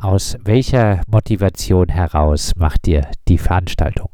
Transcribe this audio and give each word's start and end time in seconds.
Aus 0.00 0.38
welcher 0.44 1.02
Motivation 1.10 1.88
heraus 1.88 2.54
macht 2.56 2.86
ihr 2.86 3.02
die 3.26 3.36
Veranstaltung? 3.36 4.10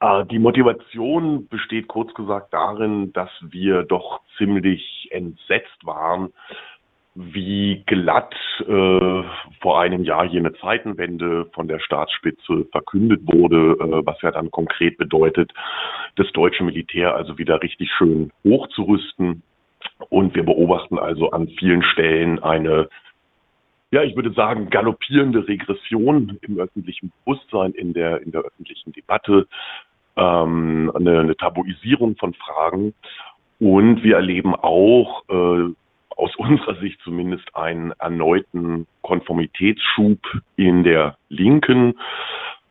Äh, 0.00 0.24
die 0.24 0.38
Motivation 0.38 1.48
besteht 1.48 1.86
kurz 1.86 2.14
gesagt 2.14 2.54
darin, 2.54 3.12
dass 3.12 3.28
wir 3.42 3.82
doch 3.82 4.20
ziemlich 4.38 5.08
entsetzt 5.10 5.84
waren, 5.84 6.32
wie 7.14 7.84
glatt 7.84 8.34
äh, 8.60 9.22
vor 9.60 9.80
einem 9.80 10.02
Jahr 10.02 10.24
jene 10.24 10.54
Zeitenwende 10.54 11.44
von 11.52 11.68
der 11.68 11.78
Staatsspitze 11.78 12.64
verkündet 12.72 13.20
wurde, 13.24 13.76
äh, 13.78 14.06
was 14.06 14.20
ja 14.22 14.30
dann 14.30 14.50
konkret 14.50 14.96
bedeutet, 14.96 15.52
das 16.16 16.26
deutsche 16.32 16.64
Militär 16.64 17.14
also 17.14 17.36
wieder 17.36 17.62
richtig 17.62 17.90
schön 17.98 18.32
hochzurüsten. 18.44 19.42
Und 20.08 20.34
wir 20.34 20.42
beobachten 20.42 20.98
also 20.98 21.30
an 21.30 21.48
vielen 21.48 21.82
Stellen 21.82 22.42
eine 22.42 22.88
ja, 23.94 24.02
ich 24.02 24.16
würde 24.16 24.32
sagen, 24.32 24.70
galoppierende 24.70 25.46
Regression 25.46 26.36
im 26.42 26.58
öffentlichen 26.58 27.12
Bewusstsein, 27.24 27.70
in 27.74 27.92
der, 27.94 28.22
in 28.22 28.32
der 28.32 28.40
öffentlichen 28.40 28.92
Debatte, 28.92 29.46
ähm, 30.16 30.90
eine, 30.96 31.20
eine 31.20 31.36
Tabuisierung 31.36 32.16
von 32.16 32.34
Fragen. 32.34 32.92
Und 33.60 34.02
wir 34.02 34.16
erleben 34.16 34.56
auch 34.56 35.22
äh, 35.28 35.72
aus 36.08 36.34
unserer 36.38 36.74
Sicht 36.80 37.00
zumindest 37.04 37.54
einen 37.54 37.92
erneuten 37.92 38.88
Konformitätsschub 39.02 40.18
in 40.56 40.82
der 40.82 41.16
Linken. 41.28 41.94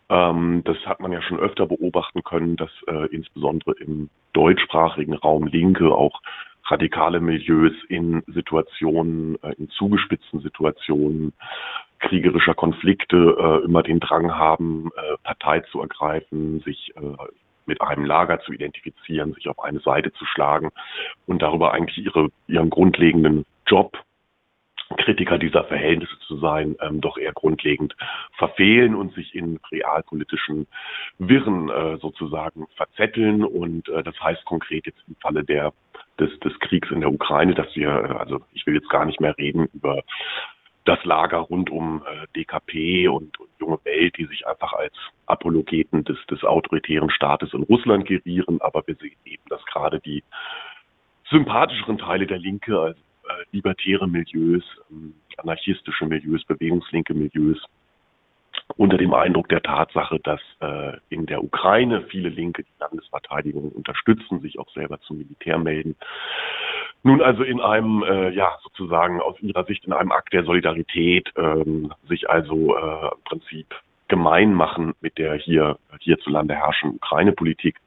Ähm, 0.09 0.61
das 0.65 0.77
hat 0.85 0.99
man 0.99 1.13
ja 1.13 1.21
schon 1.21 1.39
öfter 1.39 1.67
beobachten 1.67 2.21
können, 2.23 2.57
dass 2.57 2.71
äh, 2.87 3.05
insbesondere 3.15 3.75
im 3.79 4.09
deutschsprachigen 4.33 5.13
Raum 5.13 5.47
Linke 5.47 5.89
auch 5.95 6.21
radikale 6.65 7.19
Milieus 7.19 7.73
in 7.89 8.23
Situationen, 8.27 9.41
äh, 9.43 9.53
in 9.57 9.69
zugespitzten 9.69 10.41
Situationen 10.41 11.33
kriegerischer 11.99 12.53
Konflikte 12.53 13.37
äh, 13.39 13.65
immer 13.65 13.83
den 13.83 13.99
Drang 13.99 14.33
haben, 14.33 14.89
äh, 14.95 15.17
Partei 15.23 15.61
zu 15.71 15.81
ergreifen, 15.81 16.61
sich 16.61 16.93
mit 17.65 17.81
einem 17.81 18.03
Lager 18.03 18.41
zu 18.41 18.51
identifizieren, 18.51 19.33
sich 19.33 19.47
auf 19.47 19.63
eine 19.63 19.79
Seite 19.79 20.11
zu 20.13 20.25
schlagen 20.25 20.69
und 21.27 21.41
darüber 21.41 21.73
eigentlich 21.73 22.05
ihre, 22.05 22.27
ihren 22.47 22.69
grundlegenden 22.69 23.45
Job 23.65 23.97
Kritiker 24.97 25.37
dieser 25.37 25.63
Verhältnisse 25.63 26.17
zu 26.27 26.37
sein, 26.37 26.75
ähm, 26.81 27.01
doch 27.01 27.17
eher 27.17 27.33
grundlegend 27.33 27.95
verfehlen 28.33 28.95
und 28.95 29.13
sich 29.13 29.33
in 29.35 29.59
realpolitischen 29.71 30.67
Wirren 31.17 31.69
äh, 31.69 31.97
sozusagen 31.97 32.67
verzetteln. 32.75 33.43
Und 33.43 33.89
äh, 33.89 34.03
das 34.03 34.19
heißt 34.19 34.45
konkret 34.45 34.85
jetzt 34.85 35.03
im 35.07 35.15
Falle 35.15 35.43
der 35.43 35.73
des, 36.19 36.37
des 36.39 36.57
Kriegs 36.59 36.89
in 36.91 37.01
der 37.01 37.11
Ukraine, 37.11 37.53
dass 37.53 37.75
wir, 37.75 37.89
äh, 37.89 38.13
also 38.17 38.41
ich 38.51 38.65
will 38.65 38.75
jetzt 38.75 38.89
gar 38.89 39.05
nicht 39.05 39.19
mehr 39.19 39.37
reden 39.37 39.67
über 39.73 40.03
das 40.85 41.03
Lager 41.05 41.37
rund 41.37 41.69
um 41.69 42.03
äh, 42.05 42.27
DKP 42.35 43.07
und, 43.07 43.39
und 43.39 43.49
junge 43.59 43.79
Welt, 43.85 44.17
die 44.17 44.25
sich 44.25 44.45
einfach 44.45 44.73
als 44.73 44.93
Apologeten 45.25 46.03
des, 46.03 46.17
des 46.29 46.43
autoritären 46.43 47.09
Staates 47.09 47.53
in 47.53 47.63
Russland 47.63 48.05
gerieren, 48.05 48.59
aber 48.61 48.85
wir 48.85 48.95
sehen 48.95 49.15
eben, 49.25 49.43
dass 49.49 49.63
gerade 49.65 49.99
die 50.01 50.23
sympathischeren 51.29 51.97
Teile 51.97 52.27
der 52.27 52.37
Linke, 52.39 52.77
also 52.77 52.99
äh, 53.29 53.45
libertäre 53.51 54.07
Milieus, 54.07 54.63
ähm, 54.91 55.15
anarchistische 55.37 56.05
Milieus, 56.05 56.43
bewegungslinke 56.43 57.13
Milieus, 57.13 57.63
unter 58.75 58.97
dem 58.97 59.13
Eindruck 59.13 59.49
der 59.49 59.61
Tatsache, 59.61 60.19
dass 60.19 60.41
äh, 60.59 60.97
in 61.09 61.25
der 61.25 61.43
Ukraine 61.43 62.01
viele 62.09 62.29
Linke 62.29 62.63
die 62.63 62.79
Landesverteidigung 62.79 63.71
unterstützen, 63.71 64.39
sich 64.41 64.59
auch 64.59 64.69
selber 64.73 64.99
zum 65.01 65.19
Militär 65.19 65.57
melden. 65.57 65.95
Nun 67.03 67.21
also 67.21 67.43
in 67.43 67.59
einem, 67.59 68.03
äh, 68.03 68.29
ja, 68.29 68.57
sozusagen 68.63 69.21
aus 69.21 69.39
ihrer 69.41 69.65
Sicht 69.65 69.85
in 69.85 69.93
einem 69.93 70.11
Akt 70.11 70.33
der 70.33 70.45
Solidarität 70.45 71.29
ähm, 71.35 71.93
sich 72.07 72.29
also 72.29 72.77
äh, 72.77 73.05
im 73.13 73.23
Prinzip 73.25 73.67
gemein 74.07 74.53
machen 74.53 74.93
mit 75.01 75.17
der 75.17 75.35
hier 75.35 75.77
hierzulande 75.99 76.55
herrschenden 76.55 76.97
Ukraine-Politik 76.97 77.79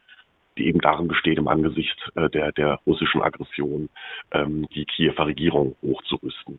die 0.57 0.67
eben 0.67 0.81
darin 0.81 1.09
besteht, 1.09 1.39
im 1.39 1.49
Angesicht 1.49 1.97
äh, 2.15 2.29
der, 2.31 2.53
der 2.53 2.81
russischen 2.87 3.23
Aggression 3.23 3.89
ähm, 4.33 4.67
die 4.75 4.85
Kiewer 4.85 5.27
Regierung 5.27 5.77
hochzurüsten. 5.83 6.59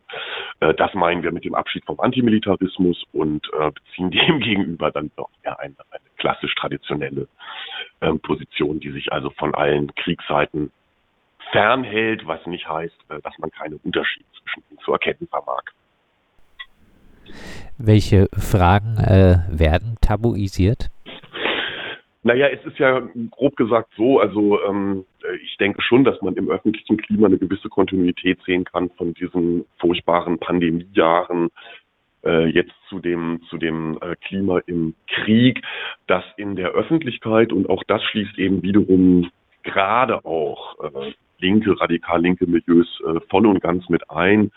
Äh, 0.59 0.73
das 0.73 0.93
meinen 0.93 1.23
wir 1.23 1.31
mit 1.31 1.45
dem 1.45 1.55
Abschied 1.55 1.85
vom 1.85 1.99
Antimilitarismus 1.99 3.03
und 3.13 3.47
äh, 3.59 3.71
beziehen 3.71 4.11
dem 4.27 4.39
gegenüber 4.39 4.91
dann 4.91 5.11
doch 5.15 5.29
eher 5.43 5.59
eine, 5.59 5.75
eine 5.91 6.03
klassisch 6.17 6.53
traditionelle 6.55 7.27
ähm, 8.01 8.19
Position, 8.19 8.79
die 8.79 8.91
sich 8.91 9.11
also 9.11 9.29
von 9.31 9.55
allen 9.55 9.93
Kriegsseiten 9.95 10.71
fernhält, 11.51 12.27
was 12.27 12.45
nicht 12.45 12.67
heißt, 12.69 12.95
äh, 13.09 13.21
dass 13.21 13.37
man 13.39 13.51
keine 13.51 13.77
Unterschiede 13.83 14.25
zwischen 14.41 14.63
ihnen 14.69 14.79
zu 14.79 14.91
erkennen 14.91 15.27
vermag. 15.29 15.63
Welche 17.77 18.27
Fragen 18.33 18.97
äh, 18.97 19.39
werden 19.49 19.97
tabuisiert? 20.01 20.89
Naja, 22.27 22.47
es 22.47 22.59
ist 22.65 22.77
ja 22.77 23.07
grob 23.31 23.55
gesagt 23.55 23.89
so, 23.95 24.19
also 24.19 24.61
ähm, 24.65 25.05
ich 25.45 25.55
denke 25.55 25.81
schon, 25.81 26.03
dass 26.03 26.21
man 26.21 26.35
im 26.35 26.49
öffentlichen 26.49 26.97
Klima 26.97 27.27
eine 27.27 27.37
gewisse 27.37 27.69
Kontinuität 27.69 28.37
sehen 28.45 28.65
kann 28.65 28.89
von 28.97 29.13
diesen 29.13 29.63
furchtbaren 29.79 30.37
Pandemiejahren 30.37 31.47
äh, 32.25 32.47
jetzt 32.47 32.73
zu 32.89 32.99
dem, 32.99 33.39
zu 33.49 33.57
dem 33.57 33.97
äh, 34.01 34.17
Klima 34.17 34.59
im 34.65 34.93
Krieg, 35.07 35.61
dass 36.07 36.25
in 36.35 36.57
der 36.57 36.71
Öffentlichkeit 36.71 37.53
und 37.53 37.69
auch 37.69 37.81
das 37.87 38.03
schließt 38.03 38.37
eben 38.37 38.61
wiederum 38.61 39.31
gerade 39.63 40.25
auch 40.25 40.75
äh, 40.83 41.13
linke, 41.39 41.79
radikal 41.79 42.21
linke 42.21 42.45
Milieus 42.45 43.01
äh, 43.07 43.21
voll 43.29 43.45
und 43.45 43.61
ganz 43.61 43.87
mit 43.87 44.11
ein, 44.11 44.51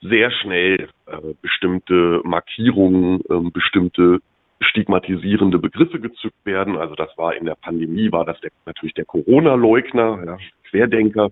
sehr 0.00 0.30
schnell 0.30 0.88
äh, 1.04 1.34
bestimmte 1.42 2.22
Markierungen, 2.24 3.20
äh, 3.28 3.50
bestimmte 3.52 4.20
stigmatisierende 4.62 5.58
Begriffe 5.58 6.00
gezückt 6.00 6.44
werden. 6.44 6.76
Also 6.76 6.94
das 6.94 7.16
war 7.16 7.34
in 7.34 7.44
der 7.44 7.54
Pandemie, 7.54 8.10
war 8.12 8.24
das 8.24 8.40
der, 8.40 8.50
natürlich 8.66 8.94
der 8.94 9.04
Corona-Leugner, 9.04 10.24
ja, 10.24 10.38
Querdenker. 10.70 11.30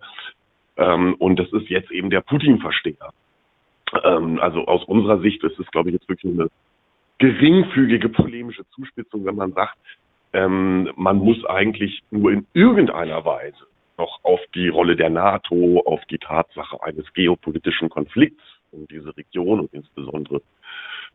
Ähm, 0.77 1.15
und 1.19 1.39
das 1.39 1.53
ist 1.53 1.69
jetzt 1.69 1.91
eben 1.91 2.11
der 2.11 2.21
Putin-Versteher. 2.21 3.11
Ähm, 4.05 4.39
also 4.41 4.67
aus 4.67 4.85
unserer 4.85 5.21
Sicht 5.21 5.43
ist 5.45 5.59
es, 5.59 5.71
glaube 5.71 5.91
ich, 5.91 5.95
jetzt 5.95 6.09
wirklich 6.09 6.33
eine 6.33 6.49
geringfügige 7.19 8.09
polemische 8.09 8.65
Zuspitzung, 8.71 9.25
wenn 9.25 9.37
man 9.37 9.53
sagt, 9.53 9.77
ähm, 10.33 10.91
man 10.97 11.19
muss 11.19 11.45
eigentlich 11.45 12.03
nur 12.11 12.33
in 12.33 12.47
irgendeiner 12.55 13.25
Weise 13.25 13.67
noch 13.99 14.21
auf 14.23 14.41
die 14.55 14.69
Rolle 14.69 14.97
der 14.97 15.11
NATO, 15.11 15.83
auf 15.85 16.01
die 16.07 16.19
Tatsache 16.19 16.83
eines 16.83 17.13
geopolitischen 17.13 17.91
Konflikts 17.91 18.43
um 18.73 18.87
diese 18.89 19.17
Region 19.17 19.61
und 19.61 19.75
insbesondere 19.75 20.41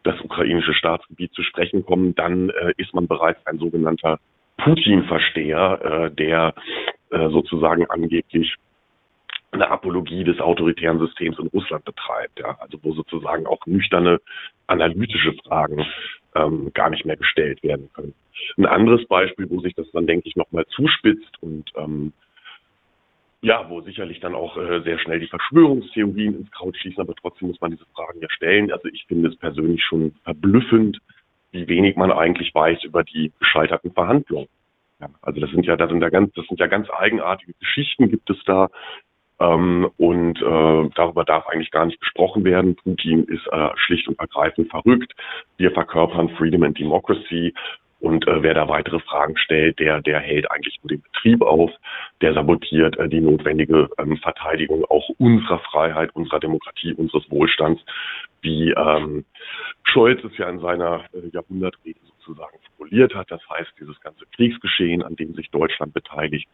das 0.06 0.20
ukrainische 0.22 0.74
Staatsgebiet 0.74 1.34
zu 1.34 1.44
sprechen 1.44 1.86
kommen, 1.86 2.16
dann 2.16 2.50
äh, 2.50 2.74
ist 2.78 2.94
man 2.94 3.08
bereits 3.08 3.46
ein 3.48 3.58
sogenannter 3.58 4.20
Putin-Versteher, 4.58 5.80
äh, 5.84 6.12
der 6.12 6.54
äh, 7.10 7.30
sozusagen 7.30 7.90
angeblich 7.90 8.56
eine 9.52 9.70
Apologie 9.70 10.24
des 10.24 10.40
autoritären 10.40 11.00
Systems 11.00 11.40
in 11.40 11.48
Russland 11.48 11.86
betreibt, 11.86 12.40
ja, 12.40 12.58
also 12.60 12.78
wo 12.84 12.94
sozusagen 12.94 13.48
auch 13.48 13.66
nüchterne 13.66 14.20
analytische 14.68 15.34
Fragen 15.46 15.86
ähm, 16.36 16.72
gar 16.74 16.90
nicht 16.90 17.06
mehr 17.06 17.18
gestellt 17.18 17.64
werden 17.64 17.90
können. 17.94 18.14
Ein 18.58 18.66
anderes 18.66 19.06
Beispiel, 19.08 19.50
wo 19.50 19.62
sich 19.62 19.74
das 19.76 19.90
dann, 19.92 20.08
denke 20.08 20.28
ich, 20.28 20.36
nochmal 20.36 20.66
zuspitzt 20.68 21.42
und 21.42 21.72
ähm, 21.78 22.12
ja, 23.46 23.70
wo 23.70 23.80
sicherlich 23.82 24.20
dann 24.20 24.34
auch 24.34 24.58
äh, 24.58 24.82
sehr 24.82 24.98
schnell 24.98 25.20
die 25.20 25.28
Verschwörungstheorien 25.28 26.36
ins 26.36 26.52
Kraut 26.52 26.76
schießen, 26.78 27.00
aber 27.00 27.14
trotzdem 27.14 27.50
muss 27.50 27.62
man 27.62 27.70
diese 27.70 27.86
Fragen 27.94 28.20
ja 28.20 28.28
stellen. 28.32 28.72
Also 28.72 28.88
ich 28.88 29.06
finde 29.08 29.30
es 29.30 29.36
persönlich 29.36 29.84
schon 29.84 30.16
verblüffend, 30.24 30.98
wie 31.52 31.68
wenig 31.68 31.96
man 31.96 32.12
eigentlich 32.12 32.56
weiß 32.56 32.84
über 32.84 33.04
die 33.04 33.32
gescheiterten 33.40 33.92
Verhandlungen. 33.92 34.48
Ja, 35.00 35.10
also 35.22 35.40
das 35.40 35.52
sind 35.52 35.64
ja, 35.64 35.76
das 35.76 35.92
sind 35.92 36.02
ja 36.02 36.10
ganz, 36.10 36.34
das 36.34 36.48
sind 36.48 36.60
ja 36.60 36.66
ganz 36.66 36.90
eigenartige 36.90 37.54
Geschichten 37.60 38.10
gibt 38.10 38.28
es 38.32 38.44
da. 38.46 38.72
Ähm, 39.40 39.92
und 39.98 40.42
äh, 40.42 40.90
darüber 40.96 41.24
darf 41.24 41.46
eigentlich 41.46 41.70
gar 41.70 41.86
nicht 41.86 42.00
gesprochen 42.00 42.46
werden. 42.46 42.76
Putin 42.76 43.26
ist 43.26 43.46
äh, 43.52 43.70
schlicht 43.76 44.08
und 44.08 44.18
ergreifend 44.20 44.72
verrückt. 44.72 45.14
Wir 45.58 45.70
verkörpern 45.70 46.30
Freedom 46.30 46.64
and 46.64 46.80
Democracy 46.80 47.54
und 48.00 48.28
äh, 48.28 48.44
wer 48.44 48.54
da 48.54 48.68
weitere 48.68 49.00
Fragen 49.00 49.38
stellt, 49.38 49.80
der, 49.80 50.02
der 50.02 50.20
hält 50.20 50.52
eigentlich 50.52 50.78
nur 50.84 50.90
den 50.90 51.02
Betrieb 51.02 51.42
auf, 51.42 51.72
der 52.22 52.34
sabotiert 52.34 52.98
äh, 52.98 53.08
die 53.08 53.22
notwendige 53.22 53.90
ähm, 53.98 54.18
Verteidigung 54.18 54.84
auch 54.86 55.10
unserer 55.18 55.60
Freiheit, 55.60 56.16
unserer 56.16 56.40
Demokratie, 56.40 56.94
unseres 56.94 57.30
Wohlstands, 57.32 57.82
wie 58.42 58.72
ähm, 58.72 59.26
Scholz 59.84 60.24
es 60.24 60.38
ja 60.38 60.50
in 60.50 60.60
seiner 60.60 61.06
äh, 61.14 61.30
Jahrhundertrede 61.32 62.00
sozusagen 62.20 62.58
formuliert 62.76 63.16
hat. 63.16 63.32
Das 63.32 63.42
heißt, 63.50 63.72
dieses 63.80 64.00
ganze 64.02 64.26
Kriegsgeschehen, 64.36 65.02
an 65.02 65.16
dem 65.16 65.34
sich 65.34 65.50
Deutschland 65.50 65.94
beteiligt, 65.94 66.48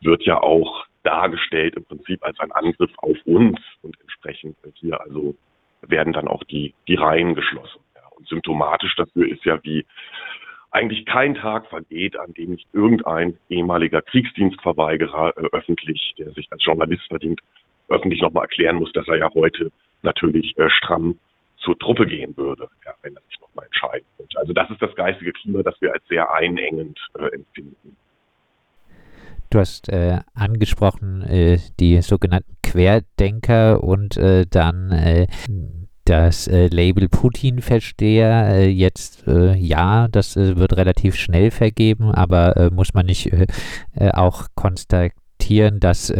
wird 0.00 0.22
ja 0.22 0.40
auch 0.40 0.86
dargestellt 1.02 1.74
im 1.74 1.84
Prinzip 1.84 2.24
als 2.24 2.38
ein 2.40 2.52
Angriff 2.52 2.90
auf 2.98 3.16
uns 3.24 3.58
und 3.82 4.00
entsprechend 4.00 4.56
hier 4.74 5.00
also 5.00 5.34
werden 5.82 6.12
dann 6.12 6.28
auch 6.28 6.44
die, 6.44 6.74
die 6.88 6.96
Reihen 6.96 7.34
geschlossen. 7.34 7.80
Ja. 7.94 8.02
Und 8.16 8.26
symptomatisch 8.28 8.94
dafür 8.96 9.28
ist 9.28 9.44
ja, 9.44 9.62
wie 9.62 9.84
eigentlich 10.76 11.06
kein 11.06 11.34
Tag 11.34 11.66
vergeht, 11.68 12.18
an 12.18 12.34
dem 12.34 12.50
nicht 12.50 12.68
irgendein 12.74 13.38
ehemaliger 13.48 14.02
Kriegsdienstverweigerer 14.02 15.36
äh, 15.36 15.48
öffentlich, 15.52 16.14
der 16.18 16.30
sich 16.32 16.46
als 16.52 16.62
Journalist 16.64 17.06
verdient, 17.08 17.40
öffentlich 17.88 18.20
nochmal 18.20 18.44
erklären 18.44 18.76
muss, 18.76 18.92
dass 18.92 19.08
er 19.08 19.16
ja 19.16 19.30
heute 19.34 19.72
natürlich 20.02 20.56
äh, 20.58 20.68
stramm 20.68 21.18
zur 21.56 21.78
Truppe 21.78 22.06
gehen 22.06 22.36
würde, 22.36 22.68
ja, 22.84 22.92
wenn 23.02 23.16
er 23.16 23.22
sich 23.22 23.40
nochmal 23.40 23.64
entscheiden 23.64 24.06
würde. 24.18 24.38
Also 24.38 24.52
das 24.52 24.70
ist 24.70 24.82
das 24.82 24.94
geistige 24.94 25.32
Klima, 25.32 25.62
das 25.62 25.80
wir 25.80 25.94
als 25.94 26.06
sehr 26.08 26.30
einengend 26.32 26.98
äh, 27.18 27.34
empfinden. 27.34 27.96
Du 29.48 29.60
hast 29.60 29.88
äh, 29.88 30.18
angesprochen 30.34 31.22
äh, 31.22 31.58
die 31.80 32.02
sogenannten 32.02 32.56
Querdenker 32.62 33.82
und 33.82 34.16
äh, 34.18 34.44
dann 34.50 34.90
äh, 34.90 35.26
das 36.08 36.48
äh, 36.48 36.68
Label 36.68 37.08
Putin-Versteher. 37.08 38.48
Äh, 38.48 38.68
jetzt 38.68 39.24
ja, 39.26 40.08
das 40.08 40.36
wird 40.36 40.76
relativ 40.76 41.16
schnell 41.16 41.50
vergeben, 41.50 42.12
aber 42.12 42.70
muss 42.72 42.94
man 42.94 43.06
nicht 43.06 43.32
auch 43.98 44.46
konstatieren, 44.54 45.80
dass 45.80 46.14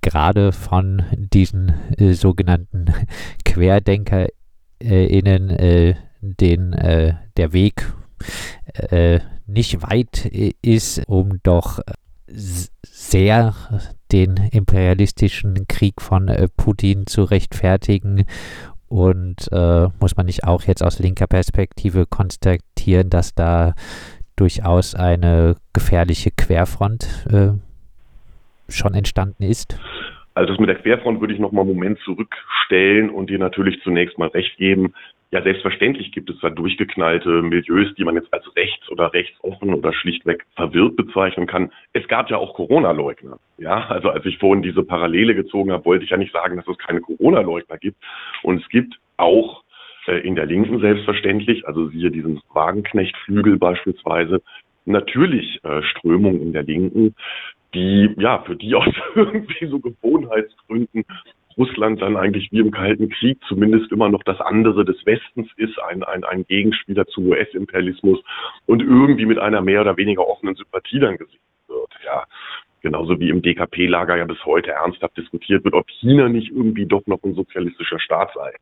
gerade 0.00 0.52
von 0.52 1.02
diesen 1.12 1.74
sogenannten 2.12 2.86
QuerdenkerInnen 3.44 5.48
den 6.20 6.70
der 6.70 7.52
Weg 7.52 7.92
nicht 9.46 9.82
weit 9.82 10.24
ist, 10.62 11.02
um 11.06 11.38
doch 11.42 11.80
sehr 12.82 13.54
den 14.12 14.36
imperialistischen 14.36 15.66
Krieg 15.68 16.00
von 16.00 16.28
äh, 16.28 16.48
Putin 16.56 17.06
zu 17.06 17.24
rechtfertigen. 17.24 18.24
Und 18.88 19.48
äh, 19.52 19.88
muss 20.00 20.16
man 20.16 20.26
nicht 20.26 20.44
auch 20.44 20.62
jetzt 20.62 20.82
aus 20.82 20.98
linker 20.98 21.26
Perspektive 21.26 22.06
konstatieren, 22.06 23.10
dass 23.10 23.34
da 23.34 23.74
durchaus 24.36 24.94
eine 24.94 25.56
gefährliche 25.72 26.30
Querfront 26.30 27.26
äh, 27.30 27.50
schon 28.70 28.94
entstanden 28.94 29.42
ist? 29.42 29.78
Also 30.34 30.52
das 30.52 30.60
mit 30.60 30.68
der 30.68 30.76
Querfront 30.76 31.20
würde 31.20 31.34
ich 31.34 31.40
noch 31.40 31.52
mal 31.52 31.62
einen 31.62 31.74
Moment 31.74 31.98
zurückstellen 32.04 33.10
und 33.10 33.28
dir 33.28 33.38
natürlich 33.38 33.82
zunächst 33.82 34.18
mal 34.18 34.28
recht 34.28 34.56
geben. 34.56 34.94
Ja, 35.30 35.42
selbstverständlich 35.42 36.10
gibt 36.12 36.30
es 36.30 36.40
da 36.40 36.48
durchgeknallte 36.48 37.42
Milieus, 37.42 37.94
die 37.96 38.04
man 38.04 38.14
jetzt 38.14 38.32
als 38.32 38.44
rechts 38.56 38.88
oder 38.90 39.12
rechtsoffen 39.12 39.74
oder 39.74 39.92
schlichtweg 39.92 40.46
verwirrt 40.56 40.96
bezeichnen 40.96 41.46
kann. 41.46 41.70
Es 41.92 42.08
gab 42.08 42.30
ja 42.30 42.38
auch 42.38 42.54
Corona-Leugner. 42.54 43.38
Ja, 43.58 43.88
also 43.88 44.08
als 44.08 44.24
ich 44.24 44.38
vorhin 44.38 44.62
diese 44.62 44.82
Parallele 44.82 45.34
gezogen 45.34 45.70
habe, 45.70 45.84
wollte 45.84 46.04
ich 46.04 46.10
ja 46.10 46.16
nicht 46.16 46.32
sagen, 46.32 46.56
dass 46.56 46.66
es 46.66 46.78
keine 46.78 47.02
Corona-Leugner 47.02 47.76
gibt. 47.76 47.98
Und 48.42 48.62
es 48.62 48.68
gibt 48.70 48.98
auch 49.18 49.64
äh, 50.06 50.26
in 50.26 50.34
der 50.34 50.46
Linken 50.46 50.80
selbstverständlich, 50.80 51.68
also 51.68 51.88
siehe 51.88 52.10
diesen 52.10 52.40
Wagenknechtflügel 52.54 53.58
beispielsweise, 53.58 54.40
natürlich 54.86 55.62
äh, 55.62 55.82
Strömungen 55.82 56.40
in 56.40 56.52
der 56.54 56.62
Linken, 56.62 57.14
die, 57.74 58.14
ja, 58.16 58.42
für 58.44 58.56
die 58.56 58.74
aus 58.74 58.88
irgendwie 59.14 59.66
so 59.66 59.78
Gewohnheitsgründen 59.78 61.04
Russland 61.58 62.00
dann 62.00 62.16
eigentlich 62.16 62.50
wie 62.52 62.60
im 62.60 62.70
Kalten 62.70 63.08
Krieg 63.08 63.38
zumindest 63.48 63.90
immer 63.92 64.08
noch 64.08 64.22
das 64.22 64.40
andere 64.40 64.84
des 64.84 65.04
Westens 65.04 65.48
ist, 65.56 65.78
ein, 65.80 66.02
ein, 66.04 66.24
ein 66.24 66.46
Gegenspieler 66.46 67.06
zum 67.06 67.28
US-Imperialismus 67.28 68.20
und 68.66 68.80
irgendwie 68.80 69.26
mit 69.26 69.38
einer 69.38 69.60
mehr 69.60 69.80
oder 69.80 69.96
weniger 69.96 70.26
offenen 70.26 70.54
Sympathie 70.54 71.00
dann 71.00 71.16
gesehen 71.16 71.40
wird. 71.66 71.90
Ja, 72.04 72.24
genauso 72.80 73.18
wie 73.20 73.30
im 73.30 73.42
DKP-Lager 73.42 74.16
ja 74.16 74.24
bis 74.24 74.44
heute 74.44 74.70
ernsthaft 74.70 75.16
diskutiert 75.16 75.64
wird, 75.64 75.74
ob 75.74 75.90
China 75.90 76.28
nicht 76.28 76.50
irgendwie 76.50 76.86
doch 76.86 77.06
noch 77.06 77.22
ein 77.24 77.34
sozialistischer 77.34 77.98
Staat 77.98 78.30
sei. 78.34 78.52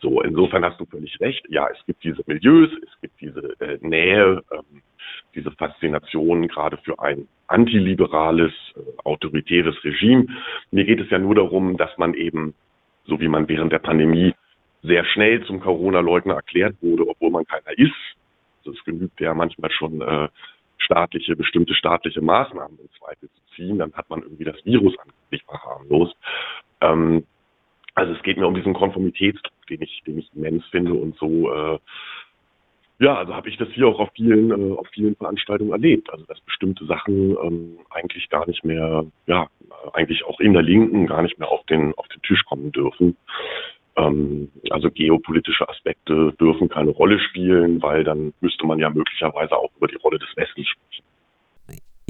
So, 0.00 0.22
insofern 0.22 0.64
hast 0.64 0.80
du 0.80 0.86
völlig 0.86 1.20
recht. 1.20 1.46
Ja, 1.48 1.68
es 1.68 1.84
gibt 1.86 2.02
diese 2.04 2.22
Milieus, 2.26 2.70
es 2.82 3.00
gibt 3.00 3.20
diese 3.20 3.54
äh, 3.60 3.78
Nähe, 3.80 4.42
ähm, 4.50 4.82
diese 5.34 5.50
Faszination 5.52 6.48
gerade 6.48 6.76
für 6.78 6.98
ein 6.98 7.28
antiliberales, 7.46 8.52
äh, 8.76 8.80
autoritäres 9.04 9.82
Regime. 9.84 10.26
Mir 10.70 10.84
geht 10.84 11.00
es 11.00 11.10
ja 11.10 11.18
nur 11.18 11.34
darum, 11.34 11.76
dass 11.76 11.96
man 11.98 12.14
eben, 12.14 12.54
so 13.06 13.20
wie 13.20 13.28
man 13.28 13.48
während 13.48 13.72
der 13.72 13.78
Pandemie 13.80 14.34
sehr 14.82 15.04
schnell 15.04 15.44
zum 15.46 15.60
Corona-Leugner 15.60 16.34
erklärt 16.34 16.76
wurde, 16.80 17.08
obwohl 17.08 17.30
man 17.30 17.44
keiner 17.44 17.76
ist. 17.78 17.92
Also 18.58 18.78
es 18.78 18.84
genügt 18.84 19.20
ja 19.20 19.34
manchmal 19.34 19.70
schon 19.70 20.00
äh, 20.00 20.28
staatliche, 20.78 21.36
bestimmte 21.36 21.74
staatliche 21.74 22.20
Maßnahmen 22.20 22.78
im 22.78 22.88
Zweifel 22.98 23.28
zu 23.28 23.54
ziehen, 23.56 23.78
dann 23.78 23.92
hat 23.94 24.08
man 24.10 24.22
irgendwie 24.22 24.44
das 24.44 24.64
Virus 24.64 24.94
angeblich 24.98 25.42
verharmlost. 25.44 26.16
Ähm, 26.80 27.24
also 27.94 28.12
es 28.12 28.22
geht 28.22 28.36
mir 28.36 28.46
um 28.46 28.54
diesen 28.54 28.74
Konformitätsdruck, 28.74 29.66
den 29.68 29.82
ich, 29.82 30.02
den 30.06 30.18
ich 30.18 30.30
immens 30.34 30.64
finde 30.66 30.94
und 30.94 31.16
so 31.16 31.52
äh, 31.52 31.78
ja, 33.00 33.16
also 33.16 33.34
habe 33.34 33.48
ich 33.48 33.56
das 33.56 33.68
hier 33.70 33.88
auch 33.88 33.98
auf 33.98 34.10
vielen, 34.14 34.50
äh, 34.50 34.74
auf 34.76 34.86
vielen 34.88 35.16
Veranstaltungen 35.16 35.72
erlebt. 35.72 36.10
Also 36.10 36.24
dass 36.26 36.40
bestimmte 36.40 36.84
Sachen 36.86 37.36
ähm, 37.42 37.78
eigentlich 37.90 38.28
gar 38.28 38.46
nicht 38.46 38.64
mehr, 38.64 39.04
ja, 39.26 39.48
eigentlich 39.92 40.24
auch 40.24 40.40
in 40.40 40.52
der 40.52 40.62
Linken 40.62 41.06
gar 41.06 41.22
nicht 41.22 41.38
mehr 41.38 41.48
auf 41.48 41.64
den, 41.66 41.92
auf 41.94 42.06
den 42.08 42.22
Tisch 42.22 42.44
kommen 42.44 42.70
dürfen. 42.70 43.16
Ähm, 43.96 44.50
also 44.70 44.90
geopolitische 44.90 45.68
Aspekte 45.68 46.32
dürfen 46.40 46.68
keine 46.68 46.90
Rolle 46.90 47.18
spielen, 47.18 47.82
weil 47.82 48.04
dann 48.04 48.32
müsste 48.40 48.66
man 48.66 48.78
ja 48.78 48.90
möglicherweise 48.90 49.56
auch 49.56 49.70
über 49.76 49.88
die 49.88 49.96
Rolle 49.96 50.18
des 50.18 50.28
Westens 50.36 50.68
sprechen. 50.68 51.04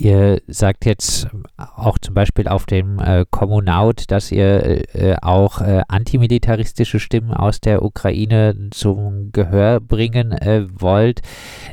Ihr 0.04 0.42
sagt 0.48 0.84
jetzt 0.84 1.28
auch 1.56 1.96
zum 1.96 2.12
Beispiel 2.12 2.46
auf 2.46 2.66
dem 2.66 2.98
äh, 2.98 3.24
Kommunaut, 3.30 4.04
dass 4.08 4.30
ihr 4.30 4.94
äh, 4.94 5.16
auch 5.22 5.62
äh, 5.62 5.80
antimilitaristische 5.88 7.00
Stimmen 7.00 7.32
aus 7.32 7.58
der 7.62 7.82
Ukraine 7.82 8.68
zum 8.70 9.32
Gehör 9.32 9.80
bringen 9.80 10.32
äh, 10.32 10.66
wollt. 10.78 11.22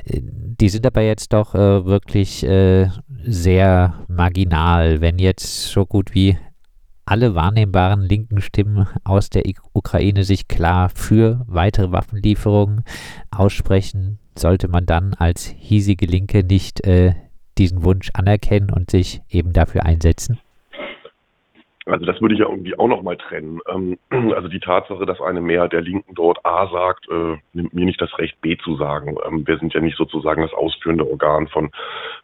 Die 0.06 0.70
sind 0.70 0.86
aber 0.86 1.02
jetzt 1.02 1.34
doch 1.34 1.56
äh, 1.56 1.84
wirklich 1.84 2.46
äh, 2.46 2.88
sehr 3.26 3.96
marginal, 4.08 5.02
wenn 5.02 5.20
jetzt 5.20 5.66
so 5.66 5.86
gut 5.86 6.16
wie 6.16 6.38
alle 7.04 7.36
wahrnehmbaren 7.36 8.04
linken 8.04 8.40
Stimmen 8.40 8.88
aus 9.04 9.30
der 9.30 9.44
Ukraine 9.74 10.24
sich 10.24 10.48
klar 10.48 10.88
für 10.88 11.44
weitere 11.48 11.92
Waffenlieferungen 11.92 12.86
aussprechen, 13.30 14.20
sollte 14.40 14.70
man 14.70 14.86
dann 14.86 15.16
als 15.16 15.48
hiesige 15.48 16.06
Linke 16.06 16.46
nicht 16.46 16.88
äh, 16.88 17.14
diesen 17.58 17.84
Wunsch 17.84 18.10
anerkennen 18.14 18.72
und 18.72 18.90
sich 18.90 19.22
eben 19.30 19.54
dafür 19.54 19.86
einsetzen? 19.86 20.40
Also 21.86 22.06
das 22.06 22.22
würde 22.22 22.36
ich 22.36 22.40
ja 22.40 22.48
irgendwie 22.48 22.78
auch 22.78 22.88
nochmal 22.88 23.18
trennen. 23.18 23.60
Ähm, 23.68 23.98
also 24.34 24.48
die 24.48 24.60
Tatsache, 24.60 25.06
dass 25.06 25.20
eine 25.20 25.42
Mehrheit 25.42 25.74
der 25.74 25.82
Linken 25.82 26.14
dort 26.14 26.46
A 26.46 26.68
sagt, 26.68 27.08
äh, 27.10 27.38
nimmt 27.54 27.74
mir 27.74 27.86
nicht 27.86 28.02
das 28.02 28.18
Recht, 28.18 28.40
B 28.42 28.58
zu 28.58 28.78
sagen. 28.78 29.18
Ähm, 29.26 29.46
wir 29.48 29.58
sind 29.58 29.74
ja 29.74 29.82
nicht 29.82 29.98
sozusagen 29.98 30.42
das 30.44 30.54
ausführende 30.54 31.10
Organ 31.10 31.48
von, 31.48 31.72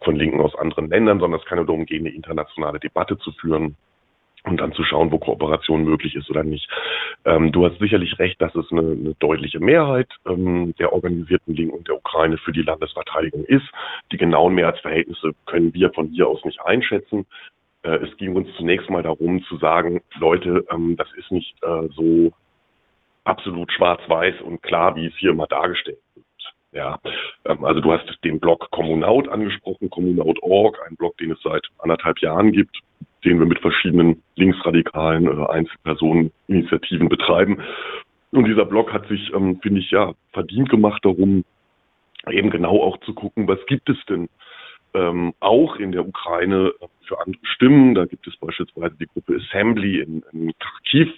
von 0.04 0.16
Linken 0.16 0.42
aus 0.42 0.56
anderen 0.56 0.90
Ländern, 0.90 1.20
sondern 1.20 1.40
es 1.40 1.46
kann 1.46 1.58
ja 1.58 1.64
darum 1.64 1.86
gehen, 1.86 2.06
eine 2.06 2.16
internationale 2.16 2.80
Debatte 2.80 3.18
zu 3.18 3.32
führen 3.32 3.76
und 4.48 4.60
dann 4.60 4.74
zu 4.74 4.84
schauen, 4.84 5.12
wo 5.12 5.18
Kooperation 5.18 5.84
möglich 5.84 6.16
ist 6.16 6.30
oder 6.30 6.44
nicht. 6.44 6.70
Ähm, 7.26 7.52
du 7.52 7.66
hast 7.66 7.80
sicherlich 7.80 8.18
recht, 8.20 8.42
dass 8.42 8.56
es 8.56 8.72
eine, 8.72 8.82
eine 8.82 9.16
deutliche 9.20 9.60
Mehrheit 9.60 10.10
ähm, 10.26 10.74
der 10.80 10.94
organisierten 10.94 11.56
Linken 11.56 11.78
und 11.78 11.88
der 11.88 11.96
Ukraine 11.96 12.38
für 12.38 12.52
die 12.52 12.62
Landesverteidigung 12.62 13.44
ist. 13.46 13.66
Die 14.12 14.18
genauen 14.18 14.56
Mehrheitsverhältnisse 14.56 15.32
können 15.46 15.74
wir 15.74 15.92
von 15.94 16.08
hier 16.08 16.28
aus 16.28 16.44
nicht 16.46 16.62
einschätzen. 16.62 17.26
Äh, 17.84 17.98
es 17.98 18.16
ging 18.18 18.36
uns 18.36 18.48
zunächst 18.58 18.90
mal 18.90 19.04
darum 19.04 19.44
zu 19.44 19.58
sagen, 19.58 20.02
Leute, 20.20 20.66
ähm, 20.72 20.96
das 20.98 21.08
ist 21.18 21.32
nicht 21.32 21.56
äh, 21.64 21.88
so 21.96 22.32
absolut 23.24 23.72
schwarz-weiß 23.72 24.42
und 24.42 24.64
klar, 24.64 24.96
wie 24.96 25.08
es 25.08 25.14
hier 25.18 25.32
immer 25.32 25.48
dargestellt 25.48 26.00
wird. 26.16 26.26
Ja, 26.72 27.00
ähm, 27.46 27.64
also 27.66 27.82
du 27.82 27.92
hast 27.92 28.06
den 28.24 28.40
Blog 28.40 28.70
Kommunaut 28.72 29.28
angesprochen, 29.28 29.90
Kommunaut.org, 29.90 30.78
ein 30.88 30.96
Blog, 30.96 31.18
den 31.18 31.32
es 31.32 31.42
seit 31.42 31.66
anderthalb 31.80 32.20
Jahren 32.20 32.52
gibt, 32.52 32.78
den 33.26 33.40
wir 33.40 33.46
mit 33.46 33.60
verschiedenen 33.60 34.22
linksradikalen 34.36 35.28
äh, 35.28 35.46
Einzelpersoneninitiativen 35.48 37.10
betreiben. 37.10 37.60
Und 38.32 38.46
dieser 38.46 38.66
Blog 38.66 38.94
hat 38.94 39.08
sich, 39.08 39.34
ähm, 39.34 39.60
finde 39.62 39.80
ich, 39.80 39.92
ja, 39.92 40.14
verdient 40.34 40.70
gemacht 40.70 41.04
darum, 41.04 41.44
eben 42.30 42.50
genau 42.50 42.82
auch 42.84 42.98
zu 43.02 43.14
gucken, 43.14 43.48
was 43.48 43.60
gibt 43.68 43.90
es 43.90 43.98
denn 44.10 44.28
ähm, 44.94 45.34
auch 45.40 45.78
in 45.78 45.92
der 45.92 46.08
Ukraine 46.08 46.74
für 47.08 47.20
andere 47.20 47.46
Stimmen. 47.46 47.96
Da 47.96 48.06
gibt 48.06 48.28
es 48.28 48.36
beispielsweise 48.38 48.96
die 49.00 49.08
Gruppe 49.08 49.38
Assembly 49.38 50.02
in, 50.02 50.24
in 50.34 50.54
Kharkiv, 50.60 51.10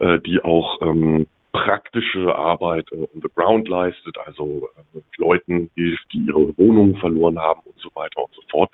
äh, 0.00 0.18
die 0.20 0.42
auch 0.42 0.82
ähm, 0.82 1.26
praktische 1.52 2.34
Arbeit 2.34 2.90
äh, 2.92 2.96
on 2.96 3.20
the 3.22 3.28
ground 3.34 3.68
leistet, 3.68 4.16
also 4.26 4.68
äh, 4.94 5.00
Leuten, 5.18 5.70
die, 5.76 5.96
die 6.12 6.26
ihre 6.26 6.56
Wohnungen 6.58 6.96
verloren 6.96 7.38
haben 7.38 7.60
und 7.64 7.78
so 7.78 7.90
weiter 7.94 8.24
und 8.24 8.34
so 8.34 8.42
fort. 8.50 8.70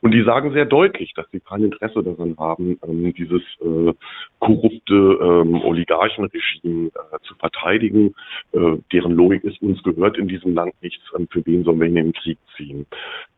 Und 0.00 0.12
die 0.12 0.22
sagen 0.24 0.52
sehr 0.52 0.64
deutlich, 0.64 1.12
dass 1.14 1.30
sie 1.30 1.40
kein 1.40 1.64
Interesse 1.64 2.02
daran 2.02 2.36
haben, 2.38 2.78
ähm, 2.86 3.14
dieses 3.14 3.42
äh, 3.60 3.92
korrupte 4.40 4.94
ähm, 4.94 5.62
Oligarchenregime 5.62 6.88
äh, 6.88 7.18
zu 7.22 7.34
verteidigen. 7.36 8.14
Äh, 8.52 8.78
deren 8.92 9.12
Logik 9.12 9.44
ist, 9.44 9.62
uns 9.62 9.80
gehört 9.82 10.18
in 10.18 10.26
diesem 10.26 10.54
Land 10.54 10.74
nichts, 10.80 11.04
ähm, 11.16 11.28
für 11.30 11.44
wen 11.46 11.62
sollen 11.62 11.80
wir 11.80 11.86
in 11.86 11.94
den 11.94 12.12
Krieg 12.12 12.38
ziehen. 12.56 12.86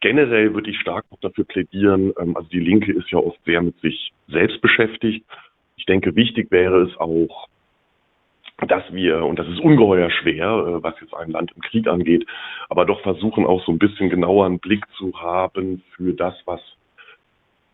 Generell 0.00 0.54
würde 0.54 0.70
ich 0.70 0.80
stark 0.80 1.04
auch 1.10 1.20
dafür 1.20 1.44
plädieren, 1.44 2.14
ähm, 2.18 2.36
also 2.36 2.48
die 2.48 2.60
Linke 2.60 2.92
ist 2.92 3.10
ja 3.10 3.18
oft 3.18 3.38
sehr 3.44 3.60
mit 3.60 3.78
sich 3.80 4.12
selbst 4.28 4.60
beschäftigt. 4.62 5.24
Ich 5.76 5.84
denke, 5.84 6.16
wichtig 6.16 6.50
wäre 6.50 6.82
es 6.82 6.96
auch, 6.98 7.48
dass 8.66 8.82
wir, 8.92 9.24
und 9.24 9.38
das 9.38 9.48
ist 9.48 9.60
ungeheuer 9.60 10.10
schwer, 10.10 10.46
äh, 10.46 10.82
was 10.82 10.94
jetzt 11.00 11.14
ein 11.14 11.30
Land 11.30 11.52
im 11.54 11.62
Krieg 11.62 11.86
angeht, 11.86 12.26
aber 12.68 12.84
doch 12.84 13.00
versuchen 13.02 13.46
auch 13.46 13.64
so 13.64 13.72
ein 13.72 13.78
bisschen 13.78 14.10
genauer 14.10 14.46
einen 14.46 14.58
Blick 14.58 14.84
zu 14.96 15.12
haben 15.20 15.82
für 15.96 16.12
das, 16.12 16.34
was 16.44 16.60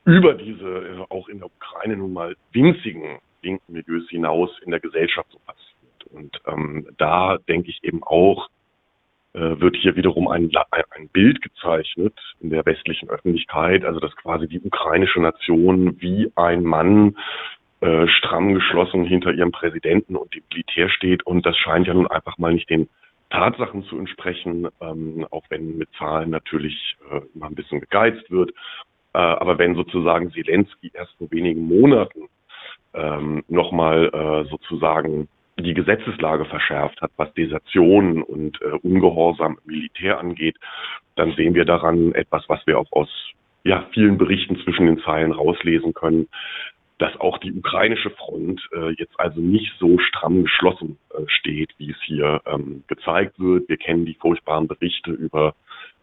über 0.04 0.34
diese 0.34 0.66
äh, 0.66 1.04
auch 1.08 1.28
in 1.28 1.38
der 1.38 1.48
Ukraine 1.48 1.96
nun 1.96 2.12
mal 2.12 2.36
winzigen 2.52 3.18
linken 3.42 3.72
Milieus 3.72 4.08
hinaus 4.08 4.50
in 4.64 4.70
der 4.70 4.80
Gesellschaft 4.80 5.28
so 5.30 5.38
passiert. 5.46 5.70
Und 6.12 6.40
ähm, 6.46 6.86
da 6.98 7.38
denke 7.48 7.70
ich 7.70 7.82
eben 7.82 8.02
auch, 8.02 8.48
äh, 9.32 9.60
wird 9.60 9.76
hier 9.76 9.96
wiederum 9.96 10.28
ein, 10.28 10.50
ein 10.70 11.08
Bild 11.08 11.40
gezeichnet 11.40 12.14
in 12.40 12.50
der 12.50 12.66
westlichen 12.66 13.08
Öffentlichkeit, 13.08 13.84
also 13.84 14.00
dass 14.00 14.14
quasi 14.16 14.48
die 14.48 14.60
ukrainische 14.60 15.20
Nation 15.20 16.00
wie 16.00 16.32
ein 16.34 16.64
Mann 16.64 17.16
äh, 17.80 18.06
stramm 18.08 18.54
geschlossen 18.54 19.04
hinter 19.04 19.32
ihrem 19.32 19.52
Präsidenten 19.52 20.16
und 20.16 20.34
dem 20.34 20.42
Militär 20.50 20.88
steht. 20.90 21.24
Und 21.26 21.46
das 21.46 21.56
scheint 21.56 21.86
ja 21.86 21.94
nun 21.94 22.06
einfach 22.06 22.38
mal 22.38 22.52
nicht 22.52 22.68
den 22.68 22.88
Tatsachen 23.30 23.84
zu 23.84 23.98
entsprechen, 23.98 24.68
ähm, 24.80 25.26
auch 25.30 25.44
wenn 25.48 25.78
mit 25.78 25.88
Zahlen 25.96 26.30
natürlich 26.30 26.96
äh, 27.10 27.20
immer 27.34 27.46
ein 27.46 27.54
bisschen 27.54 27.80
gegeizt 27.80 28.30
wird. 28.30 28.50
Äh, 29.14 29.18
aber 29.18 29.58
wenn 29.58 29.74
sozusagen 29.74 30.30
Zelensky 30.32 30.90
erst 30.92 31.12
vor 31.16 31.30
wenigen 31.30 31.66
Monaten 31.66 32.28
ähm, 32.92 33.44
nochmal 33.48 34.10
äh, 34.12 34.48
sozusagen 34.50 35.28
die 35.58 35.74
Gesetzeslage 35.74 36.44
verschärft 36.46 37.00
hat, 37.00 37.12
was 37.16 37.32
Desertionen 37.34 38.22
und 38.22 38.60
äh, 38.62 38.72
Ungehorsam 38.82 39.58
Militär 39.64 40.18
angeht, 40.18 40.56
dann 41.16 41.32
sehen 41.32 41.54
wir 41.54 41.64
daran 41.64 42.12
etwas, 42.12 42.44
was 42.48 42.66
wir 42.66 42.78
auch 42.78 42.90
aus 42.92 43.08
ja, 43.62 43.86
vielen 43.92 44.16
Berichten 44.16 44.56
zwischen 44.64 44.86
den 44.86 45.00
Zeilen 45.00 45.32
rauslesen 45.32 45.92
können, 45.92 46.28
dass 47.00 47.18
auch 47.18 47.38
die 47.38 47.52
ukrainische 47.52 48.10
Front 48.10 48.68
äh, 48.72 48.90
jetzt 48.98 49.18
also 49.18 49.40
nicht 49.40 49.72
so 49.78 49.98
stramm 49.98 50.42
geschlossen 50.42 50.98
äh, 51.14 51.22
steht, 51.28 51.70
wie 51.78 51.90
es 51.90 51.96
hier 52.02 52.42
ähm, 52.44 52.84
gezeigt 52.88 53.40
wird. 53.40 53.68
Wir 53.70 53.78
kennen 53.78 54.04
die 54.04 54.14
furchtbaren 54.20 54.68
Berichte 54.68 55.10
über 55.10 55.54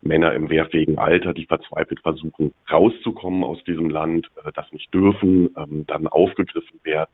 Männer 0.02 0.34
im 0.34 0.50
wehrfähigen 0.50 0.98
Alter, 0.98 1.36
die 1.36 1.46
verzweifelt 1.46 2.00
versuchen, 2.00 2.52
rauszukommen 2.72 3.44
aus 3.44 3.64
diesem 3.66 3.92
Land, 3.92 4.28
äh, 4.44 4.52
das 4.56 4.72
nicht 4.72 4.92
dürfen, 4.92 5.52
ähm, 5.56 5.86
dann 5.86 6.08
aufgegriffen 6.08 6.80
werden 6.84 7.12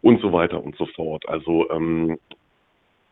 und 0.00 0.22
so 0.22 0.32
weiter 0.32 0.64
und 0.64 0.74
so 0.76 0.86
fort. 0.86 1.28
Also 1.28 1.70
ähm, 1.70 2.18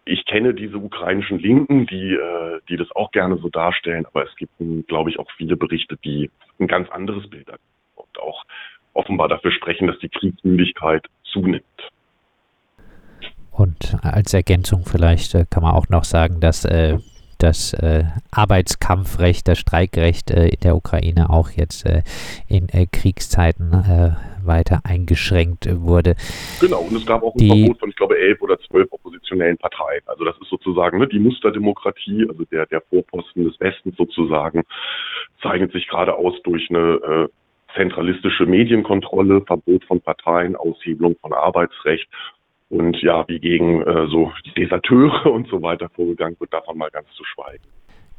ich 0.06 0.24
kenne 0.24 0.54
diese 0.54 0.78
ukrainischen 0.78 1.38
Linken, 1.38 1.86
die, 1.86 2.14
äh, 2.14 2.60
die 2.70 2.78
das 2.78 2.90
auch 2.96 3.10
gerne 3.12 3.36
so 3.36 3.50
darstellen, 3.50 4.06
aber 4.06 4.24
es 4.24 4.34
gibt, 4.36 4.52
glaube 4.88 5.10
ich, 5.10 5.18
auch 5.18 5.30
viele 5.36 5.56
Berichte, 5.56 5.98
die 6.02 6.30
ein 6.58 6.66
ganz 6.66 6.88
anderes 6.90 7.28
Bild 7.28 7.48
haben 7.48 7.62
und 7.94 8.18
auch 8.18 8.44
offenbar 8.94 9.28
dafür 9.28 9.52
sprechen, 9.52 9.86
dass 9.86 9.98
die 9.98 10.08
Kriegsmüdigkeit 10.08 11.06
zunimmt. 11.24 11.64
Und 13.50 13.96
als 14.02 14.32
Ergänzung 14.32 14.84
vielleicht 14.86 15.34
äh, 15.34 15.44
kann 15.48 15.62
man 15.62 15.74
auch 15.74 15.88
noch 15.88 16.04
sagen, 16.04 16.40
dass 16.40 16.64
äh, 16.64 16.98
das 17.42 17.74
äh, 17.74 18.04
Arbeitskampfrecht, 18.30 19.48
das 19.48 19.58
Streikrecht 19.58 20.30
äh, 20.30 20.48
in 20.48 20.60
der 20.62 20.76
Ukraine 20.76 21.28
auch 21.28 21.50
jetzt 21.50 21.84
äh, 21.84 22.02
in 22.48 22.68
Kriegszeiten 22.90 24.16
weiter 24.44 24.80
eingeschränkt 24.84 25.68
wurde. 25.70 26.14
Genau, 26.60 26.80
und 26.80 26.96
es 26.96 27.06
gab 27.06 27.22
auch 27.22 27.34
ein 27.34 27.38
die, 27.38 27.48
Verbot 27.48 27.78
von, 27.78 27.90
ich 27.90 27.96
glaube, 27.96 28.18
elf 28.18 28.40
oder 28.42 28.58
zwölf 28.60 28.88
oppositionellen 28.90 29.56
Parteien. 29.56 30.02
Also 30.06 30.24
das 30.24 30.36
ist 30.40 30.48
sozusagen 30.50 30.98
ne, 30.98 31.06
die 31.06 31.18
Musterdemokratie, 31.18 32.26
also 32.28 32.44
der, 32.44 32.66
der 32.66 32.80
Vorposten 32.80 33.44
des 33.44 33.58
Westens 33.60 33.96
sozusagen, 33.96 34.62
zeichnet 35.42 35.72
sich 35.72 35.86
gerade 35.88 36.14
aus 36.14 36.34
durch 36.42 36.68
eine 36.70 37.28
zentralistische 37.76 38.46
Medienkontrolle, 38.46 39.42
Verbot 39.42 39.84
von 39.84 40.00
Parteien, 40.00 40.56
Aushebelung 40.56 41.16
von 41.20 41.32
Arbeitsrecht 41.32 42.08
und 42.68 42.96
ja, 43.02 43.26
wie 43.28 43.38
gegen 43.38 43.82
äh, 43.82 44.06
so 44.08 44.32
Deserteure 44.56 45.26
und 45.26 45.48
so 45.48 45.60
weiter 45.62 45.88
vorgegangen 45.90 46.36
wird, 46.40 46.52
davon 46.52 46.78
mal 46.78 46.90
ganz 46.90 47.08
zu 47.14 47.24
schweigen. 47.24 47.62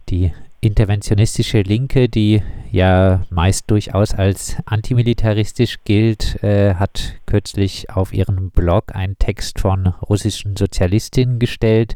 Die 0.10 0.32
interventionistische 0.62 1.62
Linke, 1.62 2.08
die 2.08 2.42
ja 2.72 3.24
meist 3.30 3.72
durchaus 3.72 4.14
als 4.14 4.62
antimilitaristisch 4.66 5.78
gilt, 5.86 6.44
äh, 6.44 6.76
hat 6.76 7.16
kürzlich 7.26 7.90
auf 7.90 8.14
ihrem 8.14 8.52
Blog 8.52 8.96
einen 8.96 9.18
Text 9.18 9.60
von 9.60 9.88
russischen 9.88 10.56
Sozialistinnen 10.56 11.40
gestellt. 11.40 11.96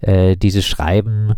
Äh, 0.00 0.36
dieses 0.36 0.66
Schreiben 0.66 1.34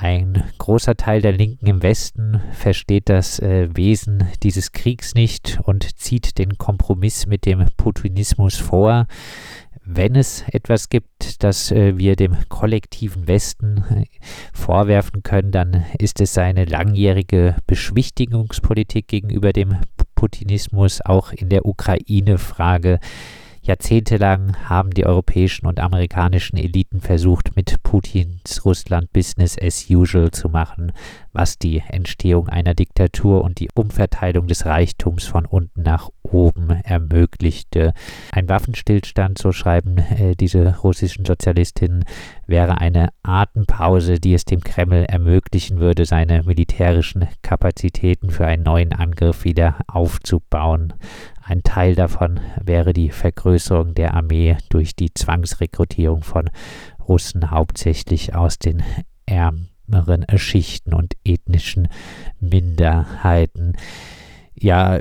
ein 0.00 0.42
großer 0.58 0.96
Teil 0.96 1.20
der 1.20 1.32
Linken 1.32 1.66
im 1.66 1.82
Westen 1.82 2.40
versteht 2.52 3.08
das 3.08 3.38
äh, 3.38 3.68
Wesen 3.74 4.28
dieses 4.42 4.72
Kriegs 4.72 5.14
nicht 5.14 5.60
und 5.62 5.98
zieht 5.98 6.38
den 6.38 6.56
Kompromiss 6.58 7.26
mit 7.26 7.46
dem 7.46 7.66
Putinismus 7.76 8.56
vor 8.56 9.06
wenn 9.92 10.14
es 10.14 10.44
etwas 10.48 10.88
gibt, 10.88 11.42
das 11.42 11.72
äh, 11.72 11.98
wir 11.98 12.14
dem 12.14 12.36
kollektiven 12.48 13.26
Westen 13.26 13.84
äh, 13.90 14.04
vorwerfen 14.52 15.22
können, 15.22 15.50
dann 15.50 15.84
ist 15.98 16.20
es 16.20 16.34
seine 16.34 16.64
langjährige 16.64 17.56
Beschwichtigungspolitik 17.66 19.08
gegenüber 19.08 19.52
dem 19.52 19.76
Putinismus, 20.14 21.00
auch 21.00 21.32
in 21.32 21.48
der 21.48 21.66
Ukraine-Frage. 21.66 23.00
Jahrzehntelang 23.62 24.56
haben 24.68 24.90
die 24.90 25.04
europäischen 25.04 25.66
und 25.66 25.80
amerikanischen 25.80 26.56
Eliten 26.56 27.00
versucht, 27.00 27.56
mit 27.56 27.82
Putins 27.82 28.64
Russland 28.64 29.12
Business 29.12 29.56
as 29.60 29.86
usual 29.90 30.30
zu 30.30 30.48
machen, 30.48 30.92
was 31.32 31.58
die 31.58 31.82
Entstehung 31.86 32.48
einer 32.48 32.74
Diktatur 32.74 33.44
und 33.44 33.60
die 33.60 33.68
Umverteilung 33.74 34.46
des 34.46 34.64
Reichtums 34.64 35.24
von 35.24 35.44
unten 35.44 35.82
nach 35.82 36.08
oben 36.22 36.70
ermöglichte. 36.70 37.92
Ein 38.32 38.48
Waffenstillstand, 38.48 39.38
so 39.38 39.52
schreiben 39.52 39.98
äh, 39.98 40.34
diese 40.36 40.78
russischen 40.78 41.24
Sozialistinnen, 41.24 42.04
wäre 42.46 42.78
eine 42.78 43.10
Atempause, 43.22 44.18
die 44.20 44.34
es 44.34 44.44
dem 44.44 44.60
Kreml 44.60 45.04
ermöglichen 45.04 45.80
würde, 45.80 46.06
seine 46.06 46.42
militärischen 46.44 47.28
Kapazitäten 47.42 48.30
für 48.30 48.46
einen 48.46 48.62
neuen 48.62 48.92
Angriff 48.92 49.44
wieder 49.44 49.78
aufzubauen. 49.86 50.94
Ein 51.50 51.64
Teil 51.64 51.96
davon 51.96 52.38
wäre 52.62 52.92
die 52.92 53.10
Vergrößerung 53.10 53.92
der 53.94 54.14
Armee 54.14 54.56
durch 54.68 54.94
die 54.94 55.12
Zwangsrekrutierung 55.12 56.22
von 56.22 56.48
Russen 57.08 57.50
hauptsächlich 57.50 58.36
aus 58.36 58.60
den 58.60 58.84
ärmeren 59.26 60.26
Schichten 60.36 60.94
und 60.94 61.14
ethnischen 61.24 61.88
Minderheiten. 62.38 63.72
Ja, 64.54 65.00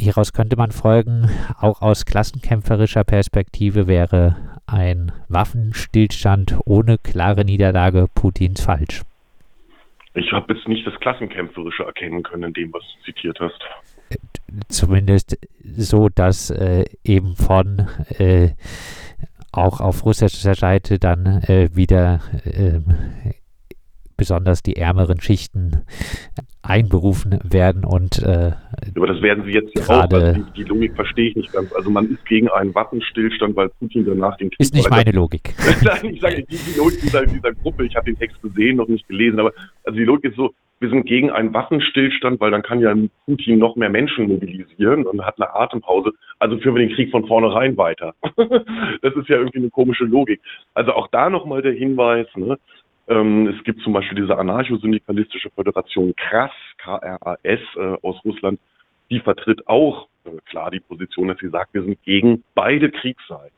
hieraus 0.00 0.32
könnte 0.32 0.54
man 0.54 0.70
folgen, 0.70 1.28
auch 1.58 1.82
aus 1.82 2.04
klassenkämpferischer 2.04 3.02
Perspektive 3.02 3.88
wäre 3.88 4.36
ein 4.66 5.10
Waffenstillstand 5.26 6.56
ohne 6.66 6.98
klare 6.98 7.44
Niederlage 7.44 8.06
Putins 8.14 8.60
falsch. 8.60 9.02
Ich 10.14 10.30
habe 10.30 10.54
jetzt 10.54 10.68
nicht 10.68 10.86
das 10.86 10.94
Klassenkämpferische 11.00 11.82
erkennen 11.82 12.22
können 12.22 12.44
in 12.44 12.52
dem, 12.52 12.72
was 12.72 12.84
du 12.84 13.12
zitiert 13.12 13.40
hast 13.40 13.60
zumindest 14.68 15.38
so, 15.76 16.08
dass 16.08 16.50
äh, 16.50 16.84
eben 17.04 17.36
von 17.36 17.88
äh, 18.18 18.50
auch 19.52 19.80
auf 19.80 20.04
russischer 20.04 20.54
Seite 20.54 20.98
dann 20.98 21.42
äh, 21.46 21.68
wieder 21.74 22.20
ähm, 22.44 22.84
besonders 24.16 24.62
die 24.62 24.76
ärmeren 24.76 25.20
Schichten 25.20 25.82
einberufen 26.62 27.38
werden 27.42 27.84
und 27.84 28.22
äh, 28.22 28.52
aber 28.96 29.06
das 29.06 29.20
werden 29.22 29.44
sie 29.44 29.52
jetzt 29.52 29.76
ja 29.76 29.84
auch. 29.84 30.10
Also 30.10 30.32
die, 30.32 30.62
die, 30.62 30.62
Logik 30.64 30.94
verstehe 30.94 31.30
ich 31.30 31.36
nicht 31.36 31.52
ganz. 31.52 31.72
Also 31.72 31.90
man 31.90 32.10
ist 32.10 32.24
gegen 32.26 32.48
einen 32.48 32.74
Waffenstillstand, 32.74 33.56
weil 33.56 33.68
Putin 33.70 34.04
danach 34.06 34.36
den 34.36 34.50
Krieg 34.50 34.60
ist 34.60 34.74
nicht 34.74 34.88
meine 34.90 35.10
Logik. 35.10 35.54
Nein, 35.82 36.14
ich 36.14 36.20
sage 36.20 36.44
die, 36.44 36.56
die 36.56 36.78
Logik 36.78 37.00
dieser, 37.00 37.26
dieser 37.26 37.52
Gruppe. 37.52 37.84
Ich 37.84 37.96
habe 37.96 38.06
den 38.06 38.18
Text 38.18 38.40
gesehen, 38.40 38.76
noch 38.76 38.88
nicht 38.88 39.06
gelesen, 39.08 39.40
aber 39.40 39.52
also 39.84 39.98
die 39.98 40.04
Logik 40.04 40.30
ist 40.30 40.36
so: 40.36 40.54
Wir 40.84 40.90
sind 40.90 41.06
gegen 41.06 41.30
einen 41.30 41.54
Waffenstillstand, 41.54 42.40
weil 42.40 42.50
dann 42.50 42.60
kann 42.60 42.78
ja 42.78 42.94
Putin 43.24 43.58
noch 43.58 43.74
mehr 43.74 43.88
Menschen 43.88 44.28
mobilisieren 44.28 45.06
und 45.06 45.24
hat 45.24 45.40
eine 45.40 45.54
Atempause. 45.54 46.12
Also 46.38 46.58
führen 46.58 46.74
wir 46.74 46.86
den 46.86 46.94
Krieg 46.94 47.10
von 47.10 47.26
vornherein 47.26 47.78
weiter. 47.78 48.14
das 48.36 49.16
ist 49.16 49.30
ja 49.30 49.38
irgendwie 49.38 49.60
eine 49.60 49.70
komische 49.70 50.04
Logik. 50.04 50.42
Also 50.74 50.92
auch 50.92 51.08
da 51.08 51.30
nochmal 51.30 51.62
der 51.62 51.72
Hinweis. 51.72 52.26
Ne? 52.36 52.58
Ähm, 53.08 53.46
es 53.46 53.64
gibt 53.64 53.80
zum 53.80 53.94
Beispiel 53.94 54.20
diese 54.20 54.36
anarcho-syndikalistische 54.36 55.48
Föderation 55.54 56.14
KRAS, 56.16 56.52
K-R-A-S 56.76 57.60
äh, 57.76 57.96
aus 58.02 58.22
Russland, 58.22 58.60
die 59.10 59.20
vertritt 59.20 59.66
auch 59.66 60.08
äh, 60.26 60.32
klar 60.44 60.70
die 60.70 60.80
Position, 60.80 61.28
dass 61.28 61.38
sie 61.38 61.48
sagt, 61.48 61.72
wir 61.72 61.82
sind 61.84 62.02
gegen 62.02 62.44
beide 62.54 62.90
Kriegsseiten. 62.90 63.56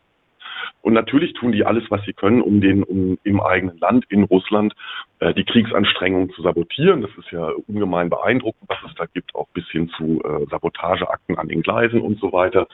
Und 0.83 0.95
natürlich 0.95 1.33
tun 1.35 1.53
die 1.53 1.65
alles, 1.65 1.85
was 1.91 2.03
sie 2.05 2.13
können, 2.13 2.43
um 2.43 2.61
den, 2.61 2.83
um 2.83 3.19
im 3.25 3.41
eigenen 3.41 3.79
Land, 3.79 4.05
in 4.09 4.25
Russland, 4.25 4.75
äh, 5.21 5.35
die 5.35 5.45
Kriegsanstrengungen 5.45 6.31
zu 6.31 6.43
sabotieren. 6.43 7.03
Das 7.03 7.11
ist 7.19 7.31
ja 7.31 7.51
ungemein 7.67 8.11
beeindruckend, 8.11 8.69
was 8.69 8.79
es 8.87 8.95
da 8.95 9.07
gibt, 9.07 9.35
auch 9.35 9.49
bis 9.55 9.69
hin 9.71 9.91
zu 9.97 10.21
äh, 10.23 10.47
Sabotageakten 10.51 11.39
an 11.39 11.49
den 11.49 11.63
Gleisen 11.63 12.01
und 12.01 12.19
so 12.21 12.33
weiter. 12.33 12.67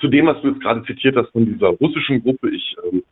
Zu 0.00 0.08
dem, 0.08 0.26
was 0.26 0.40
du 0.42 0.48
jetzt 0.48 0.62
gerade 0.62 0.82
zitiert 0.84 1.16
hast 1.16 1.30
von 1.32 1.46
dieser 1.46 1.68
russischen 1.68 2.22
Gruppe, 2.22 2.50
ich 2.50 2.76
ähm, 2.84 3.02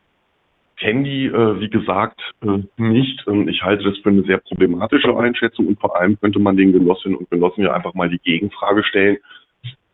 kenne 0.81 1.05
die, 1.05 1.27
äh, 1.27 1.61
wie 1.61 1.69
gesagt, 1.69 2.21
äh, 2.43 2.59
nicht. 2.79 3.25
Ähm, 3.29 3.49
ich 3.49 3.63
halte 3.63 3.85
das 3.85 3.99
für 3.99 4.09
eine 4.09 4.23
sehr 4.23 4.39
problematische 4.39 5.17
Einschätzung 5.17 5.69
und 5.69 5.79
vor 5.79 5.97
allem 5.97 6.19
könnte 6.19 6.39
man 6.39 6.57
den 6.57 6.73
Genossinnen 6.73 7.19
und 7.19 7.31
Genossen 7.31 7.63
ja 7.63 7.73
einfach 7.73 7.95
mal 7.95 8.09
die 8.09 8.19
Gegenfrage 8.19 8.83
stellen, 8.83 9.19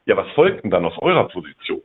ja, 0.06 0.16
was 0.16 0.30
folgt 0.34 0.62
denn 0.62 0.70
dann 0.70 0.84
aus 0.84 0.96
eurer 0.98 1.28
Position? 1.28 1.82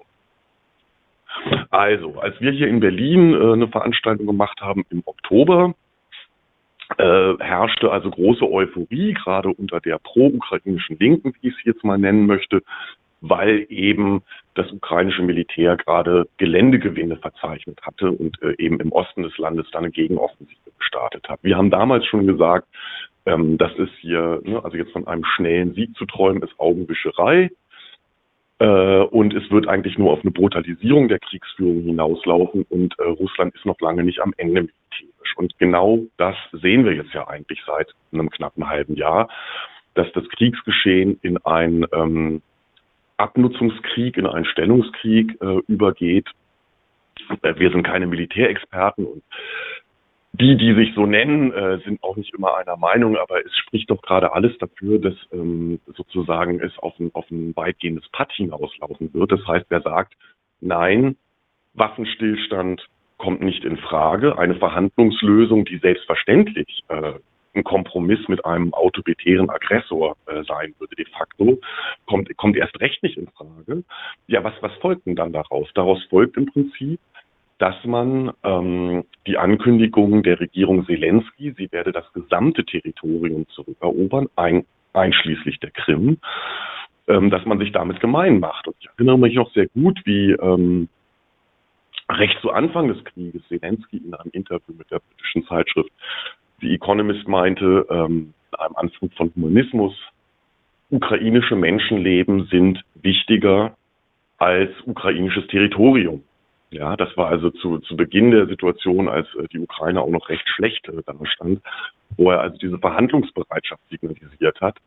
Also, 1.70 2.20
als 2.20 2.40
wir 2.42 2.52
hier 2.52 2.68
in 2.68 2.80
Berlin 2.80 3.34
äh, 3.34 3.54
eine 3.54 3.68
Veranstaltung 3.68 4.28
gemacht 4.28 4.62
haben 4.62 4.84
im 4.90 5.02
Oktober, 5.06 5.74
äh, 6.98 7.34
herrschte 7.40 7.92
also 7.92 8.10
große 8.10 8.50
Euphorie, 8.50 9.14
gerade 9.14 9.50
unter 9.50 9.80
der 9.80 9.98
pro-ukrainischen 10.00 10.98
Linken, 11.00 11.34
wie 11.40 11.50
ich 11.50 11.56
es 11.58 11.64
jetzt 11.64 11.84
mal 11.84 11.98
nennen 11.98 12.26
möchte, 12.26 12.62
weil 13.22 13.66
eben 13.70 14.24
das 14.56 14.70
ukrainische 14.72 15.22
Militär 15.22 15.78
gerade 15.78 16.28
Geländegewinne 16.38 17.18
verzeichnet 17.18 17.80
hatte 17.84 18.12
und 18.12 18.42
äh, 18.42 18.56
eben 18.58 18.80
im 18.80 18.92
Osten 18.92 19.24
des 19.24 19.38
Landes 19.38 19.68
dann 19.72 19.84
eine 19.84 19.92
Gegenoffensive 19.92 20.72
gestartet 20.78 21.30
hat. 21.30 21.40
Wir 21.44 21.56
haben 21.56 21.70
damals 21.70 22.06
schon 22.08 22.28
gesagt, 22.28 22.68
ähm, 23.26 23.58
das 23.58 23.74
ist 23.76 23.94
hier, 24.02 24.42
ne, 24.44 24.64
also 24.64 24.76
jetzt 24.76 24.92
von 24.92 25.08
einem 25.08 25.24
schnellen 25.24 25.74
Sieg 25.74 25.96
zu 25.96 26.06
träumen, 26.06 26.42
ist 26.42 26.60
Augenwischerei. 26.60 27.52
Äh, 28.62 29.06
und 29.10 29.34
es 29.34 29.50
wird 29.50 29.68
eigentlich 29.68 29.98
nur 29.98 30.12
auf 30.12 30.22
eine 30.22 30.30
Brutalisierung 30.30 31.08
der 31.08 31.18
Kriegsführung 31.18 31.82
hinauslaufen 31.82 32.64
und 32.70 32.94
äh, 33.00 33.04
Russland 33.06 33.56
ist 33.56 33.66
noch 33.66 33.80
lange 33.82 34.04
nicht 34.04 34.20
am 34.22 34.36
Ende 34.38 34.62
militärisch. 34.62 35.36
Und 35.36 35.58
genau 35.58 36.02
das 36.18 36.36
sehen 36.52 36.86
wir 36.86 36.94
jetzt 36.94 37.12
ja 37.12 37.28
eigentlich 37.28 37.60
seit 37.66 37.92
einem 38.14 38.30
knappen 38.30 38.70
halben 38.70 38.96
Jahr, 38.96 39.30
dass 39.96 40.12
das 40.12 40.30
Kriegsgeschehen 40.30 41.18
in 41.24 41.44
ein 41.44 41.88
ähm, 41.92 42.44
Abnutzungskrieg, 43.18 44.18
in 44.18 44.28
einen 44.28 44.46
Stellungskrieg 44.46 45.42
äh, 45.42 45.62
übergeht. 45.68 46.30
Äh, 47.42 47.56
wir 47.58 47.72
sind 47.72 47.82
keine 47.82 48.06
Militärexperten 48.06 49.08
und 49.08 49.24
die, 50.34 50.56
die 50.56 50.74
sich 50.74 50.94
so 50.96 51.06
nennen, 51.06 51.52
äh, 51.52 51.80
sind 51.80 52.02
auch 52.04 52.16
nicht 52.16 52.34
immer 52.34 52.56
einer 52.58 52.78
Meinung, 52.78 53.18
aber 53.18 53.46
es 53.46 53.56
spricht 53.58 53.90
doch 53.90 54.02
gerade 54.02 54.34
alles 54.34 54.58
dafür, 54.60 55.00
dass 55.00 55.16
ähm, 55.32 55.80
sozusagen 55.86 56.60
es 56.60 56.78
auf 56.80 56.98
ein, 57.00 57.12
auf 57.14 57.30
ein 57.32 57.56
weitgehendes 57.56 58.08
Patt 58.10 58.32
hinauslaufen 58.32 59.14
wird. 59.14 59.32
Das 59.32 59.46
heißt, 59.46 59.66
wer 59.70 59.82
sagt, 59.82 60.14
nein, 60.62 61.18
Waffenstillstand 61.74 62.88
kommt 63.18 63.42
nicht 63.42 63.64
in 63.66 63.78
Frage, 63.78 64.38
eine 64.38 64.56
Verhandlungslösung, 64.56 65.66
die 65.66 65.78
selbstverständlich 65.78 66.84
äh, 66.88 67.14
ein 67.54 67.64
Kompromiss 67.64 68.28
mit 68.30 68.46
einem 68.46 68.74
autoritären 68.74 69.50
Aggressor 69.50 70.16
äh, 70.26 70.44
sein 70.44 70.74
würde 70.80 70.96
de 70.96 71.06
facto, 71.06 71.60
kommt, 72.06 72.36
kommt 72.38 72.56
erst 72.56 72.80
recht 72.80 73.04
nicht 73.04 73.18
in 73.18 73.28
Frage. 73.28 73.84
Ja, 74.28 74.44
was, 74.44 74.54
was 74.62 74.74
folgt 74.76 75.06
denn 75.06 75.16
dann 75.16 75.34
daraus? 75.34 75.70
Daraus 75.76 76.02
folgt 76.10 76.38
im 76.38 76.46
Prinzip, 76.46 77.00
dass 77.62 77.76
man 77.86 78.32
ähm, 78.44 79.04
die 79.28 79.38
Ankündigung 79.38 80.24
der 80.24 80.40
Regierung 80.40 80.84
Zelensky, 80.88 81.54
sie 81.56 81.72
werde 81.72 81.92
das 81.92 82.12
gesamte 82.12 82.66
Territorium 82.66 83.48
zurückerobern, 83.50 84.30
ein, 84.36 84.66
einschließlich 84.94 85.60
der 85.60 85.70
Krim, 85.70 86.18
ähm, 87.08 87.30
dass 87.30 87.46
man 87.46 87.60
sich 87.60 87.72
damit 87.72 88.00
gemein 88.00 88.40
macht. 88.40 88.68
Und 88.68 88.76
ich 88.80 88.90
erinnere 88.98 89.20
mich 89.20 89.36
noch 89.36 89.54
sehr 89.54 89.68
gut, 89.68 90.02
wie 90.06 90.32
ähm, 90.32 90.90
recht 92.10 92.36
zu 92.42 92.52
Anfang 92.52 92.88
des 92.88 93.04
Krieges 93.06 93.44
Zelensky 93.48 93.98
in 93.98 94.16
einem 94.16 94.32
Interview 94.34 94.74
mit 94.76 94.90
der 94.90 95.00
britischen 95.00 95.46
Zeitschrift 95.46 95.92
The 96.62 96.74
Economist 96.74 97.28
meinte, 97.28 97.86
ähm, 97.92 98.34
in 98.52 98.60
einem 98.60 98.76
Anflug 98.76 99.14
von 99.14 99.32
Humanismus, 99.36 99.94
ukrainische 100.90 101.56
Menschenleben 101.56 102.48
sind 102.48 102.84
wichtiger 102.96 103.78
als 104.40 104.72
ukrainisches 104.88 105.46
Territorium. 105.46 106.24
Ja, 106.72 106.96
das 106.96 107.16
war 107.18 107.28
also 107.28 107.50
zu, 107.50 107.80
zu 107.80 107.98
Beginn 107.98 108.32
der 108.32 108.48
Situation, 108.48 109.10
als 109.10 109.28
äh, 109.36 109.48
die 109.52 109.60
Ukraine 109.60 110.02
auch 110.02 110.10
noch 110.10 110.30
recht 110.30 110.48
schlecht 110.48 110.88
äh, 110.88 111.02
da 111.06 111.14
stand, 111.26 111.62
wo 112.16 112.32
er 112.32 112.40
also 112.40 112.58
diese 112.58 112.80
Verhandlungsbereitschaft 112.80 113.82
signalisiert 113.90 114.62
hat 114.62 114.78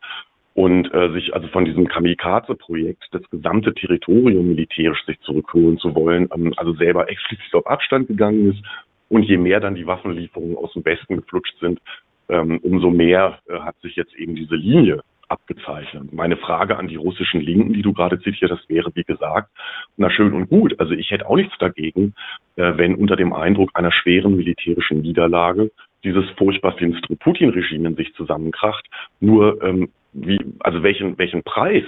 und 0.54 0.92
äh, 0.94 1.12
sich 1.12 1.34
also 1.34 1.46
von 1.48 1.66
diesem 1.66 1.86
Kamikaze-Projekt 1.86 3.08
das 3.12 3.28
gesamte 3.28 3.74
Territorium 3.74 4.48
militärisch 4.48 5.04
sich 5.04 5.20
zurückholen 5.20 5.78
zu 5.78 5.94
wollen, 5.94 6.28
ähm, 6.34 6.54
also 6.56 6.72
selber 6.74 7.10
explizit 7.10 7.54
auf 7.54 7.66
Abstand 7.66 8.08
gegangen 8.08 8.52
ist. 8.52 8.62
Und 9.10 9.24
je 9.24 9.36
mehr 9.36 9.60
dann 9.60 9.74
die 9.74 9.86
Waffenlieferungen 9.86 10.56
aus 10.56 10.72
dem 10.72 10.84
Westen 10.86 11.16
geflutscht 11.16 11.58
sind, 11.60 11.80
ähm, 12.30 12.58
umso 12.62 12.88
mehr 12.88 13.40
äh, 13.46 13.58
hat 13.58 13.76
sich 13.82 13.94
jetzt 13.96 14.14
eben 14.14 14.34
diese 14.34 14.56
Linie 14.56 15.02
abgezeichnet. 15.28 16.12
Meine 16.12 16.36
Frage 16.36 16.76
an 16.76 16.88
die 16.88 16.96
russischen 16.96 17.40
Linken, 17.40 17.72
die 17.72 17.82
du 17.82 17.92
gerade 17.92 18.20
zitiert 18.20 18.50
hast, 18.50 18.68
wäre, 18.68 18.90
wie 18.94 19.04
gesagt, 19.04 19.50
na 19.96 20.10
schön 20.10 20.32
und 20.32 20.48
gut. 20.48 20.78
Also 20.80 20.92
ich 20.92 21.10
hätte 21.10 21.28
auch 21.28 21.36
nichts 21.36 21.56
dagegen, 21.58 22.14
äh, 22.56 22.72
wenn 22.76 22.94
unter 22.94 23.16
dem 23.16 23.32
Eindruck 23.32 23.70
einer 23.74 23.92
schweren 23.92 24.36
militärischen 24.36 25.02
Niederlage 25.02 25.70
dieses 26.04 26.28
furchtbar 26.36 26.72
finstere 26.72 27.16
Putin-Regime 27.16 27.88
in 27.88 27.96
sich 27.96 28.14
zusammenkracht. 28.14 28.86
Nur, 29.20 29.62
ähm, 29.62 29.90
wie, 30.12 30.38
also 30.60 30.82
welchen, 30.82 31.18
welchen 31.18 31.42
Preis 31.42 31.84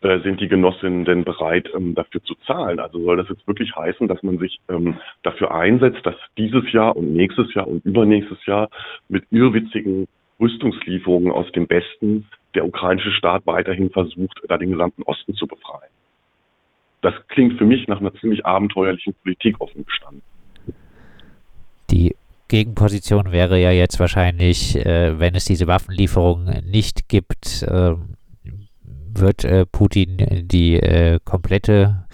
äh, 0.00 0.18
sind 0.20 0.40
die 0.40 0.48
Genossinnen 0.48 1.04
denn 1.04 1.24
bereit, 1.24 1.70
ähm, 1.74 1.94
dafür 1.94 2.22
zu 2.24 2.34
zahlen? 2.46 2.80
Also 2.80 3.02
soll 3.04 3.18
das 3.18 3.28
jetzt 3.28 3.46
wirklich 3.46 3.74
heißen, 3.76 4.08
dass 4.08 4.22
man 4.22 4.38
sich 4.38 4.58
ähm, 4.68 4.96
dafür 5.22 5.54
einsetzt, 5.54 6.04
dass 6.04 6.16
dieses 6.36 6.72
Jahr 6.72 6.96
und 6.96 7.12
nächstes 7.12 7.54
Jahr 7.54 7.68
und 7.68 7.84
übernächstes 7.84 8.44
Jahr 8.46 8.68
mit 9.08 9.24
irrwitzigen 9.30 10.08
Rüstungslieferungen 10.42 11.32
aus 11.32 11.50
dem 11.52 11.70
Westen 11.70 12.26
der 12.54 12.66
ukrainische 12.66 13.12
Staat 13.12 13.46
weiterhin 13.46 13.90
versucht, 13.90 14.40
da 14.48 14.58
den 14.58 14.72
gesamten 14.72 15.02
Osten 15.04 15.34
zu 15.34 15.46
befreien. 15.46 15.90
Das 17.00 17.14
klingt 17.28 17.58
für 17.58 17.64
mich 17.64 17.88
nach 17.88 18.00
einer 18.00 18.14
ziemlich 18.14 18.44
abenteuerlichen 18.44 19.14
Politik 19.22 19.60
offen 19.60 19.86
gestanden. 19.86 20.22
Die 21.90 22.14
Gegenposition 22.48 23.32
wäre 23.32 23.58
ja 23.60 23.70
jetzt 23.70 23.98
wahrscheinlich, 23.98 24.76
äh, 24.76 25.18
wenn 25.18 25.34
es 25.34 25.46
diese 25.46 25.66
Waffenlieferungen 25.66 26.70
nicht 26.70 27.08
gibt, 27.08 27.62
äh, 27.62 27.94
wird 29.14 29.44
äh, 29.44 29.66
Putin 29.66 30.18
die 30.48 30.74
äh, 30.74 31.18
komplette 31.24 32.04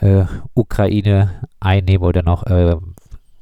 äh, 0.00 0.24
Ukraine 0.54 1.48
einnehmen 1.60 2.04
oder 2.04 2.22
noch 2.22 2.44
äh, 2.46 2.76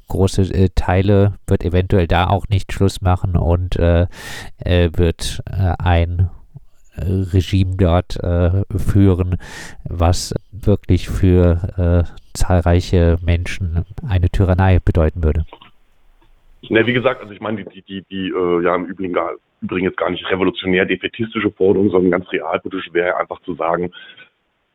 große 0.09 0.53
äh, 0.53 0.69
Teile, 0.75 1.35
wird 1.47 1.63
eventuell 1.63 2.07
da 2.07 2.27
auch 2.27 2.47
nicht 2.49 2.73
Schluss 2.73 3.01
machen 3.01 3.37
und 3.37 3.77
äh, 3.77 4.07
äh, 4.57 4.89
wird 4.95 5.41
äh, 5.45 5.73
ein 5.79 6.29
Regime 7.01 7.77
dort 7.77 8.21
äh, 8.21 8.63
führen, 8.77 9.37
was 9.85 10.35
wirklich 10.51 11.07
für 11.07 12.05
äh, 12.05 12.37
zahlreiche 12.37 13.17
Menschen 13.23 13.85
eine 14.05 14.29
Tyrannei 14.29 14.79
bedeuten 14.83 15.23
würde. 15.23 15.45
Ja, 16.61 16.85
wie 16.85 16.93
gesagt, 16.93 17.21
also 17.21 17.33
ich 17.33 17.39
meine, 17.39 17.63
die, 17.63 17.81
die, 17.81 18.03
die, 18.09 18.33
ja 18.63 18.75
im 18.75 18.85
Übrigen, 18.85 19.13
gar, 19.13 19.31
Übrigen 19.61 19.85
jetzt 19.85 19.97
gar 19.97 20.09
nicht 20.09 20.29
revolutionär 20.29 20.85
defetistische 20.85 21.51
Forderung, 21.51 21.89
sondern 21.89 22.11
ganz 22.11 22.31
realpolitisch 22.31 22.93
wäre 22.93 23.15
einfach 23.15 23.39
zu 23.43 23.55
sagen, 23.55 23.91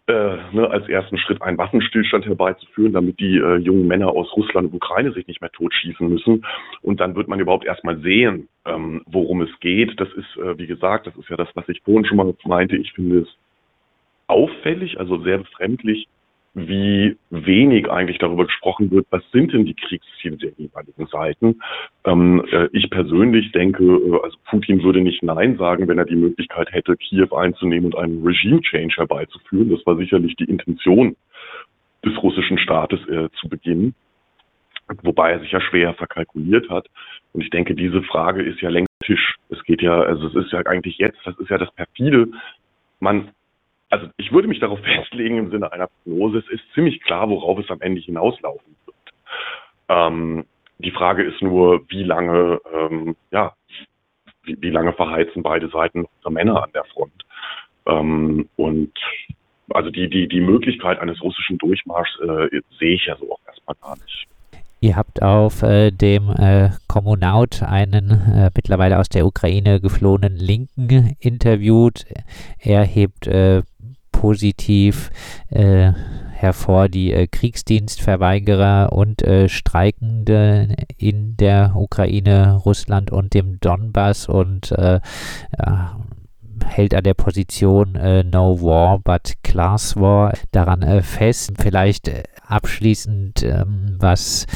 äh, 0.06 0.36
ne, 0.52 0.68
als 0.70 0.88
ersten 0.88 1.16
Schritt 1.16 1.40
einen 1.40 1.56
Waffenstillstand 1.56 2.26
herbeizuführen, 2.26 2.92
damit 2.92 3.20
die 3.20 3.38
äh, 3.38 3.56
jungen 3.56 3.86
Männer 3.86 4.08
aus 4.08 4.30
Russland 4.36 4.68
und 4.68 4.74
Ukraine 4.74 5.12
sich 5.12 5.26
nicht 5.26 5.40
mehr 5.40 5.50
totschießen 5.50 6.06
müssen. 6.06 6.44
Und 6.82 7.00
dann 7.00 7.14
wird 7.14 7.28
man 7.28 7.40
überhaupt 7.40 7.64
erstmal 7.64 7.98
sehen, 8.00 8.48
ähm, 8.66 9.02
worum 9.06 9.40
es 9.42 9.50
geht. 9.60 9.98
Das 9.98 10.08
ist, 10.12 10.36
äh, 10.36 10.58
wie 10.58 10.66
gesagt, 10.66 11.06
das 11.06 11.16
ist 11.16 11.30
ja 11.30 11.36
das, 11.36 11.48
was 11.54 11.68
ich 11.68 11.80
vorhin 11.82 12.04
schon 12.04 12.18
mal 12.18 12.34
meinte. 12.44 12.76
Ich 12.76 12.92
finde 12.92 13.20
es 13.20 13.28
auffällig, 14.26 14.98
also 14.98 15.22
sehr 15.22 15.38
befremdlich, 15.38 16.08
wie 16.54 17.16
wenig 17.30 17.90
eigentlich 17.90 18.18
darüber 18.18 18.46
gesprochen 18.46 18.90
wird, 18.92 19.06
was 19.10 19.22
sind 19.32 19.52
denn 19.52 19.66
die 19.66 19.74
Kriegsziele 19.74 20.36
der 20.36 20.52
jeweiligen 20.56 21.06
Seiten. 21.08 21.60
Ähm, 22.04 22.44
äh, 22.52 22.68
ich 22.72 22.88
persönlich 22.90 23.50
denke, 23.50 23.82
äh, 23.82 24.20
also 24.22 24.36
Putin 24.48 24.82
würde 24.84 25.00
nicht 25.00 25.22
Nein 25.24 25.56
sagen, 25.58 25.88
wenn 25.88 25.98
er 25.98 26.04
die 26.04 26.14
Möglichkeit 26.14 26.72
hätte, 26.72 26.96
Kiew 26.96 27.34
einzunehmen 27.34 27.86
und 27.86 27.96
einen 27.96 28.24
Regime-Change 28.24 28.94
herbeizuführen. 28.96 29.68
Das 29.70 29.84
war 29.84 29.96
sicherlich 29.96 30.36
die 30.36 30.44
Intention 30.44 31.16
des 32.04 32.16
russischen 32.22 32.58
Staates 32.58 33.00
äh, 33.08 33.28
zu 33.40 33.48
Beginn, 33.48 33.94
wobei 35.02 35.32
er 35.32 35.40
sich 35.40 35.50
ja 35.50 35.60
schwer 35.60 35.94
verkalkuliert 35.94 36.70
hat. 36.70 36.86
Und 37.32 37.40
ich 37.40 37.50
denke, 37.50 37.74
diese 37.74 38.02
Frage 38.02 38.42
ist 38.42 38.60
ja 38.60 38.68
längst 38.68 38.92
Tisch. 39.04 39.34
Es 39.48 39.62
geht 39.64 39.82
ja, 39.82 40.00
also 40.00 40.28
es 40.28 40.46
ist 40.46 40.52
ja 40.52 40.60
eigentlich 40.60 40.98
jetzt, 40.98 41.18
das 41.24 41.36
ist 41.38 41.50
ja 41.50 41.58
das 41.58 41.72
perfide. 41.74 42.28
Man 43.00 43.30
also 43.94 44.08
ich 44.16 44.32
würde 44.32 44.48
mich 44.48 44.58
darauf 44.58 44.80
festlegen 44.84 45.38
im 45.38 45.50
Sinne 45.50 45.72
einer 45.72 45.86
Prognose, 45.86 46.38
es 46.38 46.48
ist 46.48 46.64
ziemlich 46.74 47.00
klar, 47.02 47.28
worauf 47.28 47.58
es 47.58 47.70
am 47.70 47.80
Ende 47.80 48.00
hinauslaufen 48.00 48.74
wird. 48.86 48.96
Ähm, 49.88 50.44
die 50.78 50.90
Frage 50.90 51.22
ist 51.22 51.40
nur, 51.40 51.82
wie 51.88 52.02
lange, 52.02 52.60
ähm, 52.72 53.14
ja, 53.30 53.52
wie, 54.42 54.56
wie, 54.60 54.70
lange 54.70 54.92
verheizen 54.92 55.42
beide 55.42 55.68
Seiten 55.68 56.06
ihre 56.20 56.32
Männer 56.32 56.64
an 56.64 56.70
der 56.74 56.84
Front. 56.84 57.24
Ähm, 57.86 58.48
und 58.56 58.92
also 59.72 59.90
die, 59.90 60.10
die, 60.10 60.28
die 60.28 60.40
Möglichkeit 60.40 60.98
eines 60.98 61.22
russischen 61.22 61.58
Durchmarschs 61.58 62.18
äh, 62.20 62.60
sehe 62.78 62.94
ich 62.94 63.06
ja 63.06 63.16
so 63.16 63.32
auch 63.32 63.40
erstmal 63.46 63.76
gar 63.80 63.96
nicht. 63.96 64.26
Ihr 64.80 64.96
habt 64.96 65.22
auf 65.22 65.62
äh, 65.62 65.92
dem 65.92 66.28
äh, 66.28 66.68
Kommunaut 66.88 67.62
einen 67.62 68.10
äh, 68.10 68.50
mittlerweile 68.54 68.98
aus 68.98 69.08
der 69.08 69.24
Ukraine 69.24 69.80
geflohenen 69.80 70.36
Linken 70.36 71.16
interviewt. 71.20 72.04
Er 72.58 72.84
hebt 72.84 73.26
äh, 73.26 73.62
positiv 74.24 75.10
äh, 75.50 75.92
hervor 76.32 76.88
die 76.88 77.12
äh, 77.12 77.26
Kriegsdienstverweigerer 77.26 78.90
und 78.90 79.20
äh, 79.20 79.50
Streikende 79.50 80.76
in 80.96 81.36
der 81.36 81.72
Ukraine, 81.76 82.54
Russland 82.64 83.10
und 83.10 83.34
dem 83.34 83.60
Donbass 83.60 84.26
und 84.26 84.72
äh, 84.72 85.00
hält 86.64 86.94
an 86.94 87.04
der 87.04 87.12
Position 87.12 87.96
äh, 87.96 88.24
No 88.24 88.62
War 88.62 88.98
but 88.98 89.34
Class 89.42 89.94
War 89.94 90.32
daran 90.52 90.80
äh, 90.80 91.02
fest. 91.02 91.52
Vielleicht 91.58 92.10
abschließend, 92.46 93.42
ähm, 93.42 93.96
was 93.98 94.46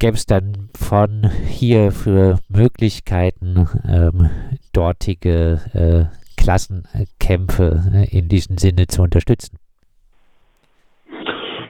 gäbe 0.00 0.16
es 0.16 0.26
dann 0.26 0.68
von 0.76 1.30
hier 1.46 1.92
für 1.92 2.40
Möglichkeiten, 2.48 3.68
ähm, 3.86 4.30
dortige 4.72 6.10
Klassenkämpfe 6.38 8.06
in 8.10 8.28
diesem 8.28 8.58
Sinne 8.58 8.86
zu 8.86 9.02
unterstützen? 9.02 9.58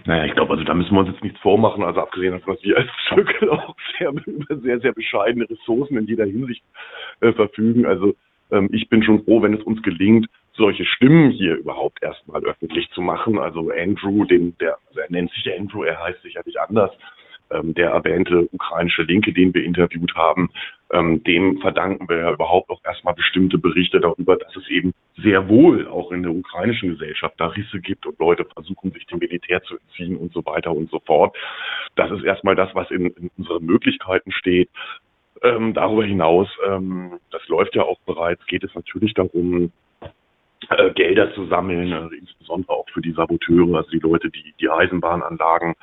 Naja, 0.05 0.25
ich 0.25 0.33
glaube, 0.33 0.53
also 0.53 0.65
da 0.65 0.73
müssen 0.73 0.95
wir 0.95 1.01
uns 1.01 1.11
jetzt 1.11 1.23
nichts 1.23 1.39
vormachen. 1.41 1.83
Also 1.83 2.01
abgesehen 2.01 2.33
davon, 2.33 2.55
dass 2.55 2.65
wir 2.65 2.77
als 2.77 2.89
Zirkel 3.09 3.51
auch 3.51 3.75
sehr, 3.99 4.13
sehr, 4.63 4.81
sehr 4.81 4.93
bescheidene 4.93 5.49
Ressourcen 5.51 5.99
in 5.99 6.07
jeder 6.07 6.25
Hinsicht 6.25 6.63
äh, 7.21 7.33
verfügen. 7.33 7.85
Also 7.85 8.15
ähm, 8.51 8.69
ich 8.73 8.89
bin 8.89 9.03
schon 9.03 9.25
froh, 9.25 9.43
wenn 9.43 9.55
es 9.55 9.63
uns 9.63 9.83
gelingt, 9.83 10.27
solche 10.55 10.85
Stimmen 10.85 11.31
hier 11.31 11.57
überhaupt 11.57 12.03
erstmal 12.03 12.43
öffentlich 12.45 12.91
zu 12.91 13.03
machen. 13.03 13.39
Also 13.39 13.71
Andrew, 13.71 14.25
den, 14.25 14.57
der, 14.59 14.79
also 14.89 15.01
er 15.01 15.11
nennt 15.11 15.31
sich 15.33 15.53
Andrew, 15.59 15.83
er 15.83 16.03
heißt 16.03 16.23
sicherlich 16.23 16.59
anders, 16.61 16.91
ähm, 17.51 17.75
der 17.75 17.91
erwähnte 17.91 18.49
ukrainische 18.53 19.03
Linke, 19.03 19.33
den 19.33 19.55
wir 19.55 19.65
interviewt 19.65 20.15
haben, 20.15 20.51
ähm, 20.93 21.23
dem 21.25 21.59
verdanken 21.59 22.09
wir 22.09 22.19
ja 22.19 22.33
überhaupt 22.33 22.71
auch 22.71 22.81
erstmal 22.85 23.15
bestimmte 23.15 23.59
Berichte 23.59 24.01
darüber, 24.01 24.37
dass 24.37 24.55
es 24.57 24.69
eben 24.69 24.95
sehr 25.17 25.49
wohl 25.49 25.87
auch 25.89 26.13
in 26.13 26.23
der 26.23 26.33
ukrainischen 26.33 26.91
Gesellschaft 26.91 27.35
da 27.39 27.49
Risse 27.49 27.81
gibt 27.81 28.07
und 28.07 28.19
Leute 28.19 28.45
versuchen, 28.45 28.93
sich 28.93 29.07
dem 29.07 29.19
Militär 29.19 29.63
zu 29.63 29.77
entziehen 29.77 30.17
und 30.17 30.33
so 30.33 30.45
weiter 30.47 30.73
und 30.73 30.91
so 30.91 31.01
fort. 31.01 31.37
Das 31.97 32.11
ist 32.11 32.25
erstmal 32.25 32.55
das, 32.55 32.75
was 32.75 32.91
in, 32.91 33.07
in 33.07 33.31
unseren 33.37 33.65
Möglichkeiten 33.65 34.33
steht. 34.33 34.71
Ähm, 35.43 35.75
darüber 35.75 36.05
hinaus, 36.05 36.49
ähm, 36.67 37.19
das 37.31 37.47
läuft 37.49 37.75
ja 37.75 37.83
auch 37.83 37.99
bereits, 38.07 38.45
geht 38.47 38.65
es 38.65 38.75
natürlich 38.75 39.15
darum, 39.15 39.73
äh, 40.71 40.91
Gelder 40.93 41.33
zu 41.35 41.47
sammeln, 41.47 41.93
also 41.93 42.15
insbesondere 42.15 42.73
auch 42.73 42.89
für 42.91 43.01
die 43.01 43.13
Saboteure, 43.13 43.77
also 43.77 43.91
die 43.91 44.01
Leute, 44.01 44.31
die 44.31 44.55
die 44.61 44.69
Eisenbahnanlagen 44.69 45.75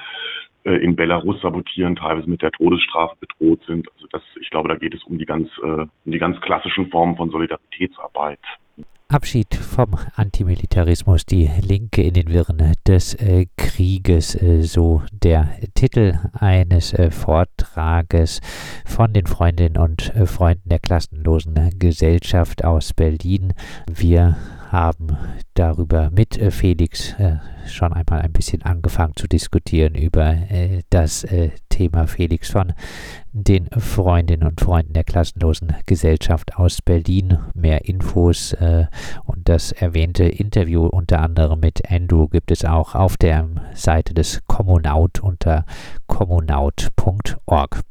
äh, 0.65 0.75
in 0.77 0.95
Belarus 0.95 1.39
sabotieren, 1.41 1.95
teilweise 1.95 2.29
mit 2.29 2.41
der 2.41 2.51
Todesstrafe 2.51 3.15
bedroht 3.19 3.61
sind. 3.67 3.87
Also 3.93 4.07
das, 4.11 4.21
ich 4.41 4.49
glaube, 4.49 4.69
da 4.69 4.75
geht 4.75 4.93
es 4.93 5.03
um 5.03 5.17
die 5.17 5.25
ganz, 5.25 5.49
äh, 5.63 5.65
um 5.65 5.89
die 6.05 6.19
ganz 6.19 6.39
klassischen 6.41 6.89
Formen 6.89 7.15
von 7.15 7.29
Solidaritätsarbeit. 7.29 8.39
Abschied 9.07 9.53
vom 9.53 9.95
Antimilitarismus, 10.15 11.27
die 11.27 11.47
Linke 11.61 12.01
in 12.01 12.15
den 12.15 12.33
Wirren 12.33 12.73
des 12.87 13.13
äh, 13.13 13.45
Krieges, 13.55 14.33
äh, 14.41 14.63
so 14.63 15.03
der 15.11 15.49
Titel 15.75 16.17
eines 16.33 16.91
äh, 16.93 17.11
Vortrages 17.11 18.41
von 18.83 19.13
den 19.13 19.27
Freundinnen 19.27 19.77
und 19.77 20.15
äh, 20.15 20.25
Freunden 20.25 20.69
der 20.69 20.79
klassenlosen 20.79 21.53
Gesellschaft 21.77 22.65
aus 22.65 22.93
Berlin. 22.93 23.53
Wir 23.87 24.37
haben 24.71 25.17
darüber 25.53 26.09
mit 26.11 26.37
äh, 26.37 26.51
Felix 26.51 27.13
äh, 27.19 27.37
schon 27.67 27.93
einmal 27.93 28.21
ein 28.21 28.31
bisschen 28.31 28.61
angefangen 28.61 29.15
zu 29.15 29.27
diskutieren 29.27 29.95
über 29.95 30.27
äh, 30.27 30.83
das 30.89 31.25
Thema 31.69 32.07
Felix 32.07 32.49
von 32.51 32.73
den 33.33 33.67
Freundinnen 33.69 34.47
und 34.47 34.61
Freunden 34.61 34.93
der 34.93 35.03
klassenlosen 35.03 35.75
Gesellschaft 35.85 36.55
aus 36.55 36.81
Berlin. 36.81 37.37
Mehr 37.53 37.83
Infos 37.83 38.53
äh, 38.53 38.85
und 39.25 39.49
das 39.49 39.73
erwähnte 39.73 40.23
Interview 40.23 40.85
unter 40.85 41.21
anderem 41.21 41.59
mit 41.59 41.91
Andrew 41.91 42.29
gibt 42.29 42.51
es 42.51 42.63
auch 42.63 42.95
auf 42.95 43.17
der 43.17 43.49
Seite 43.73 44.13
des 44.13 44.41
Kommunaut 44.47 45.19
unter 45.19 45.65
kommunaut.org. 46.07 47.83